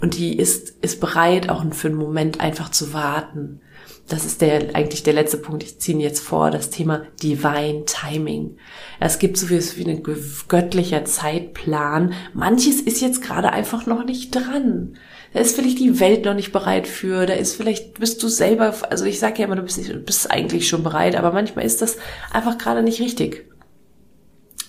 Und 0.00 0.16
die 0.16 0.38
ist, 0.38 0.70
ist 0.82 1.00
bereit, 1.00 1.48
auch 1.48 1.64
für 1.72 1.88
einen 1.88 1.96
Moment 1.96 2.40
einfach 2.40 2.70
zu 2.70 2.92
warten. 2.92 3.60
Das 4.08 4.24
ist 4.24 4.40
der, 4.40 4.74
eigentlich 4.74 5.02
der 5.02 5.12
letzte 5.12 5.36
Punkt. 5.36 5.62
Ich 5.62 5.80
ziehe 5.80 5.98
jetzt 5.98 6.20
vor, 6.20 6.50
das 6.50 6.70
Thema 6.70 7.02
Divine 7.22 7.84
Timing. 7.84 8.56
Es 9.00 9.18
gibt 9.18 9.36
so 9.36 9.50
wie 9.50 9.84
ein 9.84 10.02
göttlicher 10.48 11.04
Zeitplan. 11.04 12.14
Manches 12.32 12.80
ist 12.80 13.02
jetzt 13.02 13.22
gerade 13.22 13.52
einfach 13.52 13.84
noch 13.84 14.04
nicht 14.04 14.34
dran. 14.34 14.96
Da 15.34 15.40
ist 15.40 15.56
vielleicht 15.56 15.78
die 15.78 16.00
Welt 16.00 16.24
noch 16.24 16.32
nicht 16.32 16.52
bereit 16.52 16.86
für, 16.86 17.26
da 17.26 17.34
ist 17.34 17.56
vielleicht, 17.56 18.00
bist 18.00 18.22
du 18.22 18.28
selber, 18.28 18.74
also 18.88 19.04
ich 19.04 19.18
sage 19.18 19.40
ja 19.40 19.44
immer, 19.44 19.56
du 19.56 19.62
bist, 19.62 20.06
bist 20.06 20.30
eigentlich 20.30 20.68
schon 20.68 20.82
bereit, 20.82 21.14
aber 21.14 21.32
manchmal 21.32 21.66
ist 21.66 21.82
das 21.82 21.98
einfach 22.32 22.56
gerade 22.56 22.82
nicht 22.82 23.00
richtig. 23.00 23.46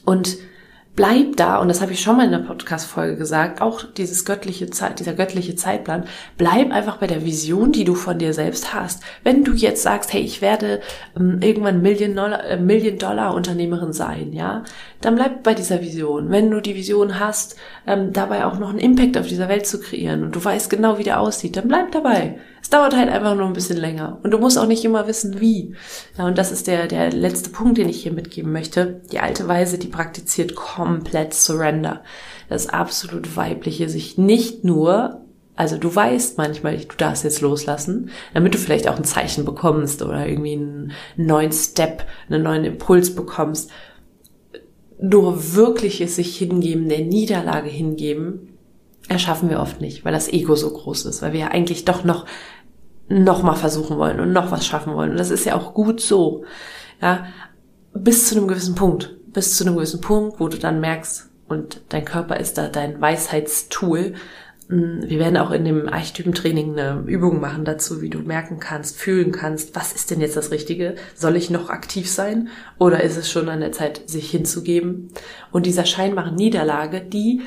Und 0.03 0.37
bleib 0.99 1.37
da, 1.37 1.59
und 1.59 1.69
das 1.69 1.79
habe 1.79 1.93
ich 1.93 2.01
schon 2.01 2.17
mal 2.17 2.25
in 2.25 2.31
der 2.31 2.39
Podcast-Folge 2.39 3.15
gesagt, 3.15 3.61
auch 3.61 3.83
dieses 3.83 4.25
göttliche 4.25 4.69
Zeit, 4.69 4.99
dieser 4.99 5.13
göttliche 5.13 5.55
Zeitplan, 5.55 6.03
bleib 6.37 6.73
einfach 6.73 6.97
bei 6.97 7.07
der 7.07 7.23
Vision, 7.23 7.71
die 7.71 7.85
du 7.85 7.95
von 7.95 8.19
dir 8.19 8.33
selbst 8.33 8.73
hast. 8.73 9.01
Wenn 9.23 9.45
du 9.45 9.53
jetzt 9.53 9.81
sagst, 9.81 10.11
hey, 10.11 10.19
ich 10.19 10.41
werde 10.41 10.81
ähm, 11.15 11.39
irgendwann 11.41 11.81
Million 11.81 12.17
Dollar, 12.17 12.43
äh, 12.43 12.57
Million 12.57 12.97
Unternehmerin 13.33 13.93
sein, 13.93 14.33
ja, 14.33 14.65
dann 14.99 15.15
bleib 15.15 15.41
bei 15.43 15.53
dieser 15.53 15.79
Vision. 15.79 16.31
Wenn 16.31 16.51
du 16.51 16.59
die 16.59 16.75
Vision 16.75 17.17
hast, 17.17 17.55
ähm, 17.87 18.11
dabei 18.11 18.43
auch 18.43 18.59
noch 18.59 18.69
einen 18.69 18.79
Impact 18.79 19.17
auf 19.17 19.27
dieser 19.27 19.47
Welt 19.47 19.67
zu 19.67 19.79
kreieren 19.79 20.25
und 20.25 20.35
du 20.35 20.43
weißt 20.43 20.69
genau, 20.69 20.97
wie 20.97 21.03
der 21.03 21.21
aussieht, 21.21 21.55
dann 21.55 21.69
bleib 21.69 21.93
dabei. 21.93 22.39
Es 22.69 22.77
dauert 22.77 22.95
halt 22.95 23.09
einfach 23.09 23.33
nur 23.33 23.47
ein 23.47 23.53
bisschen 23.53 23.77
länger. 23.77 24.19
Und 24.21 24.29
du 24.29 24.37
musst 24.37 24.59
auch 24.59 24.67
nicht 24.67 24.85
immer 24.85 25.07
wissen, 25.07 25.41
wie. 25.41 25.73
Ja, 26.19 26.27
und 26.27 26.37
das 26.37 26.51
ist 26.51 26.67
der, 26.67 26.85
der 26.85 27.11
letzte 27.11 27.49
Punkt, 27.49 27.79
den 27.79 27.89
ich 27.89 28.03
hier 28.03 28.13
mitgeben 28.13 28.51
möchte. 28.51 29.01
Die 29.11 29.17
alte 29.17 29.47
Weise, 29.47 29.79
die 29.79 29.87
praktiziert 29.87 30.53
komplett 30.53 31.33
Surrender. 31.33 32.03
Das 32.47 32.69
absolut 32.69 33.35
weibliche, 33.35 33.89
sich 33.89 34.19
nicht 34.19 34.65
nur 34.65 35.25
also 35.55 35.77
du 35.77 35.93
weißt 35.93 36.37
manchmal, 36.37 36.77
du 36.77 36.95
darfst 36.95 37.23
jetzt 37.23 37.41
loslassen, 37.41 38.11
damit 38.35 38.53
du 38.53 38.59
vielleicht 38.59 38.87
auch 38.87 38.97
ein 38.97 39.03
Zeichen 39.03 39.45
bekommst 39.45 40.03
oder 40.03 40.27
irgendwie 40.27 40.53
einen 40.53 40.91
neuen 41.17 41.51
Step, 41.51 42.05
einen 42.29 42.43
neuen 42.43 42.65
Impuls 42.65 43.15
bekommst. 43.15 43.71
Nur 45.01 45.55
wirkliches 45.55 46.17
sich 46.17 46.37
hingeben, 46.37 46.87
der 46.87 46.99
Niederlage 46.99 47.69
hingeben, 47.69 48.49
erschaffen 49.09 49.49
wir 49.49 49.59
oft 49.59 49.81
nicht, 49.81 50.05
weil 50.05 50.13
das 50.13 50.31
Ego 50.31 50.55
so 50.55 50.71
groß 50.71 51.05
ist, 51.05 51.21
weil 51.21 51.33
wir 51.33 51.39
ja 51.41 51.47
eigentlich 51.49 51.83
doch 51.83 52.03
noch 52.03 52.25
noch 53.09 53.43
mal 53.43 53.55
versuchen 53.55 53.97
wollen 53.97 54.19
und 54.19 54.31
noch 54.31 54.51
was 54.51 54.65
schaffen 54.65 54.93
wollen. 54.93 55.11
Und 55.11 55.19
das 55.19 55.31
ist 55.31 55.45
ja 55.45 55.55
auch 55.55 55.73
gut 55.73 55.99
so. 55.99 56.45
Ja, 57.01 57.25
bis 57.93 58.27
zu 58.27 58.35
einem 58.35 58.47
gewissen 58.47 58.75
Punkt, 58.75 59.15
bis 59.33 59.57
zu 59.57 59.65
einem 59.65 59.75
gewissen 59.75 60.01
Punkt, 60.01 60.39
wo 60.39 60.47
du 60.47 60.57
dann 60.57 60.79
merkst, 60.79 61.29
und 61.47 61.81
dein 61.89 62.05
Körper 62.05 62.39
ist 62.39 62.57
da 62.59 62.67
dein 62.67 63.01
Weisheitstool. 63.01 64.13
Hm, 64.69 65.01
wir 65.07 65.17
werden 65.17 65.37
auch 65.37 65.49
in 65.49 65.65
dem 65.65 65.89
Archetypentraining 65.89 66.77
eine 66.77 67.03
Übung 67.07 67.41
machen 67.41 67.65
dazu, 67.65 68.01
wie 68.01 68.09
du 68.09 68.19
merken 68.19 68.59
kannst, 68.59 68.97
fühlen 68.97 69.31
kannst, 69.31 69.75
was 69.75 69.91
ist 69.93 70.11
denn 70.11 70.21
jetzt 70.21 70.37
das 70.37 70.51
Richtige? 70.51 70.95
Soll 71.15 71.35
ich 71.35 71.49
noch 71.49 71.71
aktiv 71.71 72.09
sein? 72.09 72.49
Oder 72.77 73.01
ist 73.03 73.17
es 73.17 73.31
schon 73.31 73.49
an 73.49 73.61
der 73.61 73.71
Zeit, 73.71 74.07
sich 74.07 74.29
hinzugeben? 74.29 75.09
Und 75.51 75.65
dieser 75.65 75.85
scheinbaren 75.85 76.35
Niederlage, 76.35 77.01
die 77.01 77.41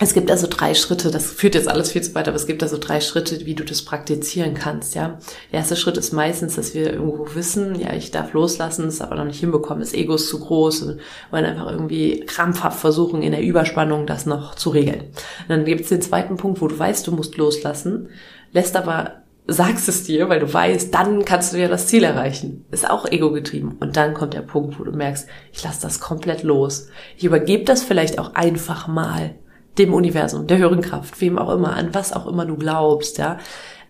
es 0.00 0.14
gibt 0.14 0.30
also 0.30 0.46
drei 0.48 0.74
Schritte, 0.74 1.10
das 1.10 1.26
führt 1.30 1.56
jetzt 1.56 1.66
alles 1.66 1.90
viel 1.90 2.02
zu 2.02 2.14
weit, 2.14 2.28
aber 2.28 2.36
es 2.36 2.46
gibt 2.46 2.62
also 2.62 2.78
drei 2.78 3.00
Schritte, 3.00 3.44
wie 3.46 3.54
du 3.54 3.64
das 3.64 3.82
praktizieren 3.82 4.54
kannst, 4.54 4.94
ja. 4.94 5.18
Der 5.50 5.58
erste 5.58 5.74
Schritt 5.74 5.96
ist 5.96 6.12
meistens, 6.12 6.54
dass 6.54 6.72
wir 6.72 6.92
irgendwo 6.92 7.34
wissen, 7.34 7.74
ja, 7.74 7.92
ich 7.92 8.12
darf 8.12 8.32
loslassen, 8.32 8.86
es 8.86 9.00
aber 9.00 9.16
noch 9.16 9.24
nicht 9.24 9.40
hinbekommen, 9.40 9.80
das 9.80 9.94
Ego 9.94 10.14
ist 10.14 10.28
zu 10.28 10.38
groß 10.38 10.82
und 10.82 11.00
wollen 11.32 11.44
einfach 11.44 11.68
irgendwie 11.68 12.20
krampfhaft 12.20 12.78
versuchen, 12.78 13.22
in 13.22 13.32
der 13.32 13.42
Überspannung 13.42 14.06
das 14.06 14.24
noch 14.24 14.54
zu 14.54 14.70
regeln. 14.70 15.00
Und 15.00 15.48
dann 15.48 15.64
gibt 15.64 15.80
es 15.80 15.88
den 15.88 16.02
zweiten 16.02 16.36
Punkt, 16.36 16.60
wo 16.60 16.68
du 16.68 16.78
weißt, 16.78 17.04
du 17.06 17.12
musst 17.12 17.36
loslassen, 17.36 18.08
lässt 18.52 18.76
aber 18.76 19.22
sagst 19.48 19.88
es 19.88 20.04
dir, 20.04 20.28
weil 20.28 20.40
du 20.40 20.52
weißt, 20.52 20.94
dann 20.94 21.24
kannst 21.24 21.54
du 21.54 21.58
ja 21.58 21.68
das 21.68 21.86
Ziel 21.88 22.04
erreichen. 22.04 22.66
Ist 22.70 22.88
auch 22.88 23.06
ego 23.06 23.32
getrieben. 23.32 23.78
Und 23.80 23.96
dann 23.96 24.12
kommt 24.12 24.34
der 24.34 24.42
Punkt, 24.42 24.78
wo 24.78 24.84
du 24.84 24.92
merkst, 24.92 25.26
ich 25.52 25.64
lasse 25.64 25.80
das 25.80 26.00
komplett 26.00 26.42
los. 26.42 26.88
Ich 27.16 27.24
übergebe 27.24 27.64
das 27.64 27.82
vielleicht 27.82 28.18
auch 28.18 28.34
einfach 28.34 28.88
mal 28.88 29.36
dem 29.78 29.94
Universum, 29.94 30.46
der 30.46 30.58
höheren 30.58 30.80
Kraft, 30.80 31.20
wem 31.20 31.38
auch 31.38 31.50
immer, 31.54 31.76
an 31.76 31.94
was 31.94 32.12
auch 32.12 32.26
immer 32.26 32.44
du 32.46 32.56
glaubst, 32.56 33.18
ja, 33.18 33.38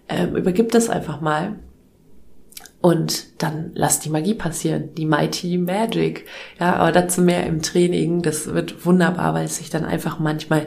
ähm, 0.08 0.36
übergib 0.36 0.72
das 0.72 0.88
einfach 0.90 1.20
mal 1.20 1.56
Und 2.80 3.42
dann 3.42 3.72
lass 3.74 3.98
die 3.98 4.08
Magie 4.08 4.34
passieren, 4.34 4.94
die 4.94 5.04
Mighty 5.04 5.58
Magic. 5.58 6.26
Ja, 6.60 6.76
aber 6.76 6.92
dazu 6.92 7.22
mehr 7.22 7.44
im 7.44 7.60
Training. 7.60 8.22
Das 8.22 8.54
wird 8.54 8.86
wunderbar, 8.86 9.34
weil 9.34 9.46
es 9.46 9.56
sich 9.56 9.68
dann 9.68 9.84
einfach 9.84 10.20
manchmal 10.20 10.66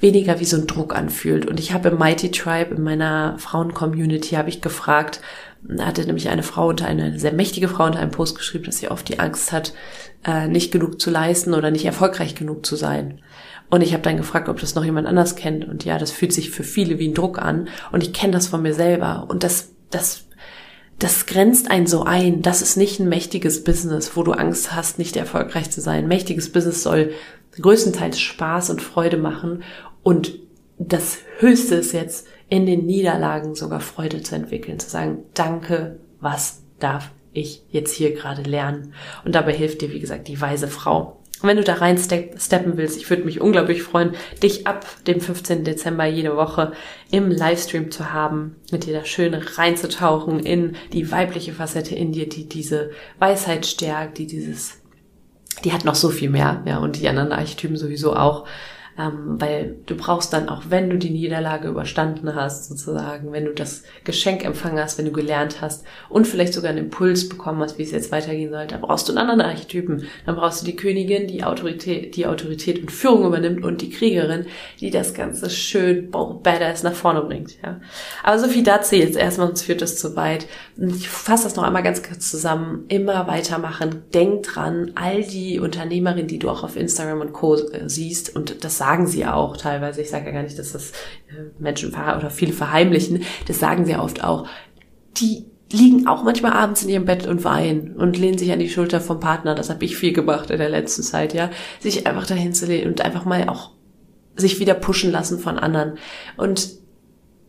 weniger 0.00 0.38
wie 0.38 0.44
so 0.44 0.56
ein 0.56 0.68
Druck 0.68 0.94
anfühlt. 0.94 1.46
Und 1.46 1.58
ich 1.58 1.72
habe 1.72 1.88
im 1.88 1.98
Mighty 1.98 2.30
Tribe, 2.30 2.76
in 2.76 2.82
meiner 2.82 3.36
Frauen-Community, 3.38 4.36
habe 4.36 4.50
ich 4.50 4.60
gefragt, 4.60 5.20
hatte 5.80 6.04
nämlich 6.06 6.28
eine 6.28 6.44
Frau 6.44 6.68
unter 6.68 6.86
eine 6.86 7.18
sehr 7.18 7.32
mächtige 7.32 7.68
Frau 7.68 7.86
unter 7.86 7.98
einem 7.98 8.12
Post 8.12 8.38
geschrieben, 8.38 8.66
dass 8.66 8.78
sie 8.78 8.90
oft 8.90 9.08
die 9.08 9.18
Angst 9.18 9.50
hat, 9.50 9.74
äh, 10.24 10.46
nicht 10.46 10.70
genug 10.70 11.00
zu 11.00 11.10
leisten 11.10 11.54
oder 11.54 11.72
nicht 11.72 11.84
erfolgreich 11.84 12.36
genug 12.36 12.64
zu 12.64 12.76
sein. 12.76 13.20
Und 13.70 13.82
ich 13.82 13.92
habe 13.92 14.02
dann 14.02 14.16
gefragt, 14.16 14.48
ob 14.48 14.60
das 14.60 14.74
noch 14.74 14.84
jemand 14.84 15.06
anders 15.06 15.36
kennt. 15.36 15.68
Und 15.68 15.84
ja, 15.84 15.98
das 15.98 16.10
fühlt 16.10 16.32
sich 16.32 16.50
für 16.50 16.64
viele 16.64 16.98
wie 16.98 17.08
ein 17.08 17.14
Druck 17.14 17.38
an. 17.38 17.68
Und 17.92 18.02
ich 18.02 18.12
kenne 18.12 18.32
das 18.32 18.48
von 18.48 18.62
mir 18.62 18.74
selber. 18.74 19.26
Und 19.28 19.44
das, 19.44 19.70
das 19.90 20.24
das 20.98 21.26
grenzt 21.26 21.70
einen 21.70 21.86
so 21.86 22.02
ein. 22.02 22.42
Das 22.42 22.60
ist 22.60 22.76
nicht 22.76 22.98
ein 22.98 23.08
mächtiges 23.08 23.62
Business, 23.62 24.16
wo 24.16 24.24
du 24.24 24.32
Angst 24.32 24.74
hast, 24.74 24.98
nicht 24.98 25.16
erfolgreich 25.16 25.70
zu 25.70 25.80
sein. 25.80 26.08
mächtiges 26.08 26.50
Business 26.50 26.82
soll 26.82 27.12
größtenteils 27.60 28.18
Spaß 28.18 28.70
und 28.70 28.82
Freude 28.82 29.16
machen 29.16 29.62
und 30.02 30.38
das 30.78 31.18
Höchste 31.38 31.74
ist 31.74 31.92
jetzt 31.92 32.26
in 32.48 32.66
den 32.66 32.86
Niederlagen 32.86 33.54
sogar 33.54 33.80
Freude 33.80 34.22
zu 34.22 34.34
entwickeln, 34.34 34.78
zu 34.78 34.88
sagen, 34.88 35.24
danke, 35.34 35.98
was 36.20 36.62
darf 36.78 37.10
ich 37.32 37.64
jetzt 37.68 37.92
hier 37.92 38.14
gerade 38.14 38.42
lernen? 38.42 38.94
Und 39.24 39.34
dabei 39.34 39.52
hilft 39.52 39.82
dir, 39.82 39.92
wie 39.92 40.00
gesagt, 40.00 40.28
die 40.28 40.40
weise 40.40 40.68
Frau. 40.68 41.17
Wenn 41.40 41.56
du 41.56 41.62
da 41.62 41.74
rein 41.74 41.98
steppen 41.98 42.76
willst, 42.76 42.96
ich 42.96 43.08
würde 43.08 43.24
mich 43.24 43.40
unglaublich 43.40 43.82
freuen, 43.82 44.14
dich 44.42 44.66
ab 44.66 44.86
dem 45.06 45.20
15. 45.20 45.62
Dezember 45.62 46.04
jede 46.04 46.36
Woche 46.36 46.72
im 47.10 47.30
Livestream 47.30 47.90
zu 47.90 48.12
haben, 48.12 48.56
mit 48.72 48.86
dir 48.86 48.94
da 48.94 49.04
schön 49.04 49.34
reinzutauchen 49.34 50.40
in 50.40 50.76
die 50.92 51.10
weibliche 51.12 51.52
Facette 51.52 51.94
in 51.94 52.12
dir, 52.12 52.28
die 52.28 52.48
diese 52.48 52.90
Weisheit 53.20 53.66
stärkt, 53.66 54.18
die 54.18 54.26
dieses, 54.26 54.80
die 55.64 55.72
hat 55.72 55.84
noch 55.84 55.94
so 55.94 56.08
viel 56.08 56.30
mehr, 56.30 56.62
ja, 56.66 56.78
und 56.78 57.00
die 57.00 57.08
anderen 57.08 57.32
Archetypen 57.32 57.76
sowieso 57.76 58.16
auch 58.16 58.46
ähm, 58.98 59.40
weil 59.40 59.76
du 59.86 59.96
brauchst 59.96 60.32
dann 60.32 60.48
auch, 60.48 60.64
wenn 60.70 60.90
du 60.90 60.98
die 60.98 61.10
Niederlage 61.10 61.68
überstanden 61.68 62.34
hast, 62.34 62.68
sozusagen, 62.68 63.30
wenn 63.32 63.44
du 63.44 63.54
das 63.54 63.84
Geschenk 64.02 64.44
empfangen 64.44 64.78
hast, 64.78 64.98
wenn 64.98 65.04
du 65.04 65.12
gelernt 65.12 65.60
hast 65.60 65.84
und 66.08 66.26
vielleicht 66.26 66.52
sogar 66.52 66.70
einen 66.70 66.86
Impuls 66.86 67.28
bekommen 67.28 67.60
hast, 67.62 67.78
wie 67.78 67.84
es 67.84 67.92
jetzt 67.92 68.10
weitergehen 68.10 68.50
soll, 68.50 68.66
dann 68.66 68.80
brauchst 68.80 69.08
du 69.08 69.12
einen 69.12 69.18
anderen 69.18 69.40
Archetypen. 69.42 70.04
Dann 70.26 70.34
brauchst 70.34 70.62
du 70.62 70.66
die 70.66 70.74
Königin, 70.74 71.28
die 71.28 71.44
Autorität, 71.44 72.16
die 72.16 72.26
Autorität 72.26 72.80
und 72.80 72.90
Führung 72.90 73.26
übernimmt 73.26 73.64
und 73.64 73.82
die 73.82 73.90
Kriegerin, 73.90 74.46
die 74.80 74.90
das 74.90 75.14
Ganze 75.14 75.48
schön 75.48 76.10
badass 76.10 76.82
nach 76.82 76.94
vorne 76.94 77.22
bringt. 77.22 77.56
Ja. 77.62 77.80
Aber 78.24 78.38
so 78.40 78.48
viel 78.48 78.64
dazu 78.64 78.96
jetzt 78.96 79.16
erstmal, 79.16 79.46
sonst 79.46 79.62
führt 79.62 79.80
das 79.80 79.96
zu 79.96 80.16
weit. 80.16 80.46
Ich 80.76 81.08
fasse 81.08 81.44
das 81.44 81.54
noch 81.54 81.62
einmal 81.62 81.84
ganz 81.84 82.02
kurz 82.02 82.30
zusammen. 82.30 82.84
Immer 82.88 83.28
weitermachen. 83.28 84.02
Denk 84.12 84.42
dran, 84.42 84.90
all 84.96 85.22
die 85.22 85.60
Unternehmerinnen, 85.60 86.26
die 86.26 86.40
du 86.40 86.50
auch 86.50 86.64
auf 86.64 86.76
Instagram 86.76 87.20
und 87.20 87.32
Co. 87.32 87.54
Äh, 87.54 87.88
siehst, 87.88 88.34
und 88.34 88.64
das 88.64 88.78
sagen 88.78 88.87
sie 89.06 89.26
auch 89.26 89.56
teilweise. 89.56 90.00
Ich 90.00 90.10
sage 90.10 90.26
ja 90.26 90.32
gar 90.32 90.42
nicht, 90.42 90.58
dass 90.58 90.72
das 90.72 90.90
äh, 91.28 91.50
Menschen 91.58 91.90
oder 91.90 92.30
viele 92.30 92.52
verheimlichen. 92.52 93.22
Das 93.46 93.58
sagen 93.58 93.84
sie 93.84 93.96
oft 93.96 94.24
auch. 94.24 94.46
Die 95.18 95.44
liegen 95.72 96.06
auch 96.06 96.22
manchmal 96.22 96.52
abends 96.52 96.82
in 96.82 96.88
ihrem 96.88 97.04
Bett 97.04 97.26
und 97.26 97.44
weinen 97.44 97.96
und 97.96 98.16
lehnen 98.16 98.38
sich 98.38 98.52
an 98.52 98.58
die 98.58 98.70
Schulter 98.70 99.00
vom 99.00 99.20
Partner. 99.20 99.54
Das 99.54 99.70
habe 99.70 99.84
ich 99.84 99.96
viel 99.96 100.12
gemacht 100.12 100.50
in 100.50 100.58
der 100.58 100.70
letzten 100.70 101.02
Zeit, 101.02 101.34
ja. 101.34 101.50
Sich 101.80 102.06
einfach 102.06 102.26
dahin 102.26 102.54
zu 102.54 102.66
lehnen 102.66 102.90
und 102.90 103.00
einfach 103.02 103.24
mal 103.24 103.48
auch 103.48 103.72
sich 104.36 104.60
wieder 104.60 104.74
pushen 104.74 105.10
lassen 105.10 105.38
von 105.38 105.58
anderen. 105.58 105.98
Und 106.36 106.78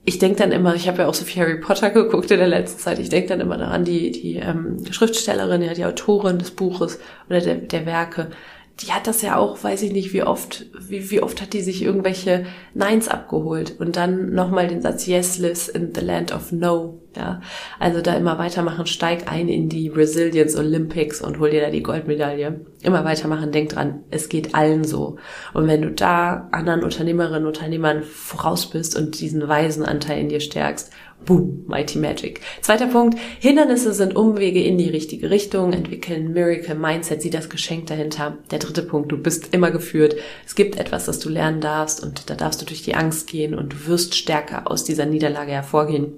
ich 0.06 0.18
denke 0.18 0.40
dann 0.40 0.52
immer, 0.52 0.76
ich 0.76 0.88
habe 0.88 1.00
ja 1.00 1.08
auch 1.08 1.14
so 1.14 1.24
viel 1.24 1.42
Harry 1.42 1.60
Potter 1.60 1.90
geguckt 1.92 2.32
in 2.32 2.40
der 2.40 2.48
letzten 2.48 2.80
Zeit, 2.80 3.00
ich 3.00 3.10
denke 3.10 3.30
dann 3.30 3.42
immer 3.42 3.58
daran, 3.58 3.86
die, 3.86 4.12
die 4.12 4.36
ähm, 4.38 4.78
Schriftstellerin, 4.90 5.62
ja, 5.62 5.74
die 5.74 5.86
Autorin 5.86 6.40
des 6.40 6.52
Buches 6.52 7.00
oder 7.30 7.42
der, 7.42 7.56
der 7.56 7.86
Werke, 7.86 8.32
die 8.82 8.94
hat 8.94 9.08
das 9.08 9.22
ja 9.22 9.36
auch, 9.36 9.62
weiß 9.62 9.82
ich 9.82 9.92
nicht, 9.92 10.14
wie 10.14 10.24
oft, 10.24 10.66
wie, 10.80 11.12
wie 11.12 11.22
oft 11.22 11.42
hat 11.42 11.54
die 11.54 11.62
sich 11.62 11.84
irgendwelche 11.84 12.46
Neins 12.74 13.10
abgeholt 13.10 13.76
und 13.80 13.98
dann 13.98 14.34
nochmal 14.34 14.68
den 14.68 14.82
Satz 14.82 15.06
Yes 15.06 15.38
lives 15.38 15.68
in 15.68 15.94
the 15.94 16.02
land 16.02 16.34
of 16.34 16.52
no, 16.54 17.02
ja. 17.16 17.42
Also 17.78 18.02
da 18.02 18.14
immer 18.14 18.38
weitermachen, 18.38 18.86
steig 18.86 19.30
ein 19.30 19.50
in 19.50 19.68
die 19.68 19.90
Resilience 19.90 20.56
Olympics 20.56 21.22
und 21.22 21.40
hol 21.40 21.50
dir 21.50 21.62
da 21.62 21.70
die 21.70 21.84
Goldmedaille. 21.84 22.62
Immer 22.82 23.04
weitermachen, 23.04 23.52
denk 23.52 23.70
dran, 23.70 24.04
es 24.12 24.30
geht 24.30 24.56
allen 24.56 24.86
so. 24.86 25.18
Und 25.54 25.68
wenn 25.68 25.82
du 25.82 25.92
da 25.92 26.48
anderen 26.52 26.84
Unternehmerinnen 26.84 27.46
und 27.46 27.58
Unternehmern 27.58 28.04
voraus 28.04 28.70
bist 28.70 28.98
und 28.98 29.20
diesen 29.20 29.46
weisen 29.48 29.84
Anteil 29.84 30.22
in 30.22 30.30
dir 30.30 30.40
stärkst 30.40 30.92
Boom, 31.26 31.66
Mighty 31.68 32.00
Magic. 32.00 32.42
Zweiter 32.62 32.88
Punkt, 32.88 33.20
Hindernisse 33.40 33.94
sind 33.94 34.16
Umwege 34.16 34.64
in 34.64 34.78
die 34.78 34.90
richtige 34.90 35.30
Richtung, 35.30 35.74
entwickeln 35.74 36.34
Miracle 36.34 36.76
Mindset, 36.76 37.22
sieh 37.22 37.30
das 37.30 37.50
Geschenk 37.50 37.88
dahinter. 37.88 38.38
Der 38.52 38.60
dritte 38.60 38.82
Punkt, 38.82 39.12
du 39.12 39.18
bist 39.18 39.54
immer 39.54 39.70
geführt. 39.70 40.16
Es 40.46 40.56
gibt 40.56 40.78
etwas, 40.78 41.06
das 41.06 41.20
du 41.20 41.30
lernen 41.30 41.62
darfst 41.62 42.02
und 42.02 42.30
da 42.30 42.36
darfst 42.36 42.62
du 42.62 42.66
durch 42.66 42.82
die 42.82 42.96
Angst 42.96 43.28
gehen 43.28 43.54
und 43.54 43.74
du 43.74 43.88
wirst 43.88 44.16
stärker 44.16 44.72
aus 44.72 44.84
dieser 44.84 45.06
Niederlage 45.06 45.52
hervorgehen. 45.52 46.14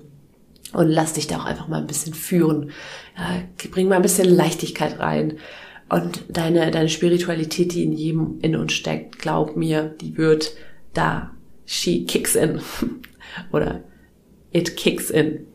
Und 0.74 0.88
lass 0.88 1.14
dich 1.14 1.28
da 1.28 1.40
auch 1.40 1.46
einfach 1.46 1.68
mal 1.68 1.82
ein 1.82 1.88
bisschen 1.88 2.14
führen. 2.14 2.72
Bring 3.72 3.90
mal 3.90 3.98
ein 3.98 4.02
bisschen 4.02 4.30
Leichtigkeit 4.30 5.00
rein. 5.00 5.40
Und 5.90 6.24
deine, 6.30 6.72
deine 6.72 6.88
Spiritualität, 6.88 7.74
die 7.74 7.84
in 7.84 7.92
jedem 7.92 8.40
in 8.42 8.56
uns 8.56 8.72
steckt, 8.72 9.20
glaub 9.20 9.58
mir, 9.58 9.94
die 10.00 10.16
wird 10.16 10.54
da, 10.94 11.32
she 11.66 12.06
kicks 12.06 12.36
in. 12.36 12.62
Oder 13.52 13.84
it 14.52 14.76
kicks 14.76 15.10
in. 15.10 15.48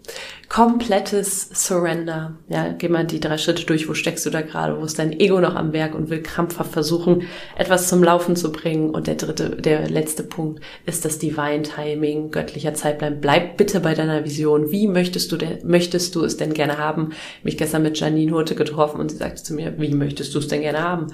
Komplettes 0.48 1.50
Surrender. 1.52 2.36
Ja, 2.48 2.68
geh 2.68 2.88
mal 2.88 3.04
die 3.04 3.18
drei 3.18 3.36
Schritte 3.36 3.66
durch. 3.66 3.88
Wo 3.88 3.94
steckst 3.94 4.24
du 4.24 4.30
da 4.30 4.42
gerade? 4.42 4.78
Wo 4.80 4.84
ist 4.84 4.98
dein 4.98 5.18
Ego 5.18 5.40
noch 5.40 5.56
am 5.56 5.72
Werk 5.72 5.96
und 5.96 6.08
will 6.08 6.22
krampfhaft 6.22 6.72
versuchen, 6.72 7.24
etwas 7.58 7.88
zum 7.88 8.02
Laufen 8.04 8.36
zu 8.36 8.52
bringen? 8.52 8.90
Und 8.90 9.08
der 9.08 9.16
dritte, 9.16 9.50
der 9.56 9.90
letzte 9.90 10.22
Punkt 10.22 10.62
ist 10.86 11.04
das 11.04 11.18
Divine 11.18 11.62
Timing, 11.62 12.30
göttlicher 12.30 12.74
Zeitplan. 12.74 13.20
Bleib 13.20 13.56
bitte 13.56 13.80
bei 13.80 13.94
deiner 13.94 14.24
Vision. 14.24 14.70
Wie 14.70 14.86
möchtest 14.86 15.32
du 15.32 15.36
denn, 15.36 15.58
möchtest 15.64 16.14
du 16.14 16.22
es 16.24 16.36
denn 16.36 16.54
gerne 16.54 16.78
haben? 16.78 17.10
Mich 17.42 17.56
gestern 17.56 17.82
mit 17.82 17.98
Janine 17.98 18.32
Hurte 18.32 18.54
getroffen 18.54 19.00
und 19.00 19.10
sie 19.10 19.16
sagte 19.16 19.42
zu 19.42 19.52
mir, 19.52 19.74
wie 19.78 19.92
möchtest 19.92 20.32
du 20.32 20.38
es 20.38 20.46
denn 20.46 20.60
gerne 20.60 20.82
haben? 20.82 21.08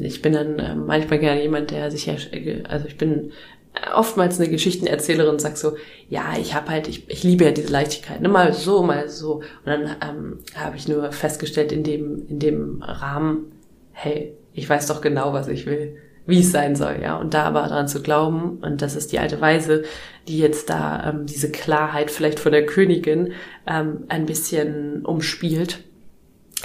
Ich 0.00 0.22
bin 0.22 0.32
dann 0.32 0.58
äh, 0.60 0.76
manchmal 0.76 1.18
gerne 1.18 1.42
jemand, 1.42 1.72
der 1.72 1.90
sich, 1.90 2.08
also 2.68 2.86
ich 2.86 2.98
bin 2.98 3.32
oftmals 3.94 4.38
eine 4.38 4.48
Geschichtenerzählerin 4.48 5.38
sagt 5.38 5.58
so, 5.58 5.76
ja, 6.08 6.34
ich 6.38 6.54
habe 6.54 6.70
halt, 6.70 6.88
ich, 6.88 7.08
ich 7.08 7.22
liebe 7.22 7.44
ja 7.44 7.50
diese 7.50 7.72
Leichtigkeit, 7.72 8.20
ne, 8.20 8.28
mal 8.28 8.52
so, 8.52 8.82
mal 8.82 9.08
so. 9.08 9.36
Und 9.36 9.66
dann 9.66 9.96
ähm, 10.02 10.38
habe 10.54 10.76
ich 10.76 10.88
nur 10.88 11.12
festgestellt 11.12 11.72
in 11.72 11.82
dem, 11.82 12.26
in 12.28 12.38
dem 12.38 12.82
Rahmen, 12.82 13.52
hey, 13.92 14.34
ich 14.52 14.68
weiß 14.68 14.86
doch 14.86 15.00
genau, 15.00 15.32
was 15.32 15.48
ich 15.48 15.66
will, 15.66 15.96
wie 16.26 16.40
es 16.40 16.52
sein 16.52 16.76
soll, 16.76 16.98
ja. 17.02 17.16
Und 17.16 17.34
da 17.34 17.44
aber 17.44 17.62
dran 17.62 17.88
zu 17.88 18.02
glauben, 18.02 18.58
und 18.62 18.82
das 18.82 18.96
ist 18.96 19.12
die 19.12 19.18
alte 19.18 19.40
Weise, 19.40 19.84
die 20.28 20.38
jetzt 20.38 20.68
da 20.70 21.08
ähm, 21.08 21.26
diese 21.26 21.50
Klarheit 21.50 22.10
vielleicht 22.10 22.40
von 22.40 22.52
der 22.52 22.66
Königin 22.66 23.32
ähm, 23.66 24.04
ein 24.08 24.26
bisschen 24.26 25.04
umspielt. 25.04 25.84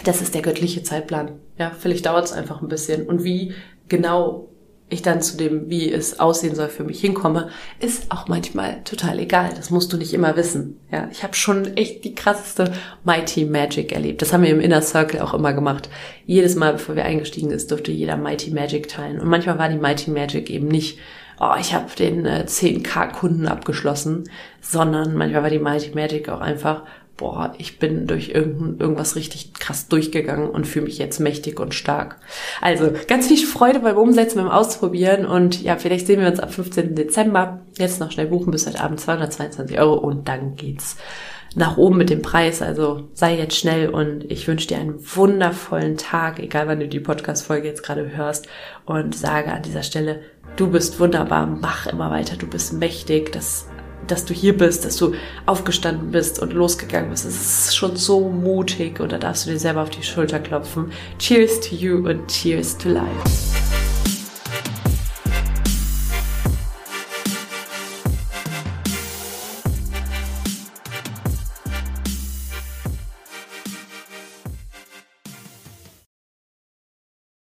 Das 0.04 0.22
ist 0.22 0.36
der 0.36 0.42
göttliche 0.42 0.84
Zeitplan. 0.84 1.32
Ja, 1.58 1.72
vielleicht 1.78 2.06
dauert 2.06 2.26
es 2.26 2.34
einfach 2.34 2.62
ein 2.62 2.68
bisschen. 2.68 3.08
Und 3.08 3.24
wie 3.24 3.54
genau 3.88 4.50
ich 4.88 5.02
dann 5.02 5.22
zu 5.22 5.36
dem, 5.36 5.70
wie 5.70 5.92
es 5.92 6.20
aussehen 6.20 6.54
soll, 6.54 6.70
für 6.70 6.84
mich 6.84 7.02
hinkomme, 7.02 7.50
ist 7.80 8.12
auch 8.12 8.28
manchmal 8.28 8.84
total 8.84 9.18
egal. 9.18 9.50
Das 9.56 9.72
musst 9.72 9.92
du 9.92 9.98
nicht 9.98 10.14
immer 10.14 10.36
wissen. 10.36 10.80
Ja, 10.92 11.10
ich 11.12 11.24
habe 11.24 11.34
schon 11.34 11.76
echt 11.76 12.04
die 12.04 12.14
krasseste 12.14 12.72
Mighty 13.04 13.46
Magic 13.46 13.92
erlebt. 13.92 14.22
Das 14.22 14.32
haben 14.32 14.44
wir 14.44 14.52
im 14.52 14.60
Inner 14.60 14.84
Circle 14.84 15.22
auch 15.22 15.34
immer 15.34 15.54
gemacht. 15.54 15.90
Jedes 16.28 16.56
Mal, 16.56 16.74
bevor 16.74 16.96
wir 16.96 17.06
eingestiegen 17.06 17.50
ist, 17.50 17.72
durfte 17.72 17.92
jeder 17.92 18.16
Mighty 18.16 18.52
Magic 18.52 18.88
teilen. 18.88 19.20
Und 19.20 19.28
manchmal 19.28 19.58
war 19.58 19.70
die 19.70 19.80
Mighty 19.80 20.12
Magic 20.12 20.52
eben 20.52 20.68
nicht, 20.68 21.00
oh, 21.40 21.54
ich 21.60 21.74
habe 21.74 21.88
den 21.98 22.28
äh, 22.28 22.46
10k 22.48 23.12
Kunden 23.12 23.48
abgeschlossen, 23.48 24.30
sondern 24.62 25.16
manchmal 25.16 25.44
war 25.44 25.50
die 25.50 25.60
Mighty 25.60 25.96
Magic 25.96 26.30
auch 26.30 26.42
einfach, 26.42 26.84
boah, 27.18 27.54
ich 27.58 27.80
bin 27.80 28.08
durch 28.08 28.30
irgend, 28.30 28.82
irgendwas 28.82 29.16
richtig 29.16 29.54
krass 29.54 29.88
durchgegangen 29.88 30.50
und 30.50 30.68
fühle 30.68 30.86
mich 30.86 30.98
jetzt 30.98 31.20
mächtig 31.20 31.60
und 31.60 31.74
stark. 31.74 32.18
Also 32.62 32.92
ganz 33.08 33.28
viel 33.28 33.38
Freude 33.46 33.80
beim 33.80 33.98
Umsetzen, 33.98 34.38
beim 34.38 34.52
Ausprobieren 34.52 35.26
und 35.26 35.62
ja, 35.62 35.78
vielleicht 35.78 36.08
sehen 36.08 36.20
wir 36.20 36.28
uns 36.28 36.40
ab 36.40 36.54
15. 36.54 36.96
Dezember. 36.96 37.62
Jetzt 37.78 38.00
noch 38.00 38.12
schnell 38.12 38.28
buchen 38.28 38.52
bis 38.52 38.68
heute 38.68 38.82
Abend 38.82 39.00
222 39.00 39.80
Euro 39.80 39.96
und 39.96 40.28
dann 40.28 40.56
geht's 40.56 40.98
nach 41.56 41.78
oben 41.78 41.98
mit 41.98 42.10
dem 42.10 42.22
Preis. 42.22 42.62
Also 42.62 43.08
sei 43.14 43.38
jetzt 43.38 43.58
schnell 43.58 43.90
und 43.90 44.30
ich 44.30 44.48
wünsche 44.48 44.68
dir 44.68 44.78
einen 44.78 45.00
wundervollen 45.16 45.98
Tag, 45.98 46.40
egal 46.40 46.68
wann 46.68 46.80
du 46.80 46.88
die 46.88 47.00
Podcast-Folge 47.00 47.68
jetzt 47.68 47.84
gerade 47.84 48.16
hörst 48.16 48.48
und 48.86 49.16
sage 49.16 49.52
an 49.52 49.64
dieser 49.64 49.84
Stelle, 49.84 50.22
du 50.58 50.70
bist 50.70 51.00
wunderbar, 51.00 51.48
mach 51.48 51.88
immer 51.88 52.12
weiter, 52.12 52.36
du 52.36 52.48
bist 52.48 52.74
mächtig, 52.74 53.32
das 53.32 53.68
dass 54.08 54.26
du 54.26 54.34
hier 54.34 54.58
bist, 54.58 54.86
dass 54.86 54.98
du 54.98 55.14
aufgestanden 55.46 56.12
bist 56.12 56.40
und 56.40 56.54
losgegangen 56.54 57.10
bist. 57.10 57.26
Es 57.26 57.68
ist 57.68 57.76
schon 57.76 57.96
so 57.96 58.30
mutig 58.30 59.00
und 59.00 59.12
da 59.12 59.18
darfst 59.18 59.46
du 59.46 59.52
dir 59.52 59.60
selber 59.60 59.84
auf 59.84 59.90
die 59.90 60.04
Schulter 60.04 60.40
klopfen. 60.40 60.92
Cheers 61.20 61.60
to 61.62 61.76
you 61.76 62.08
und 62.08 62.28
cheers 62.28 62.78
to 62.78 62.90
life. 62.90 63.85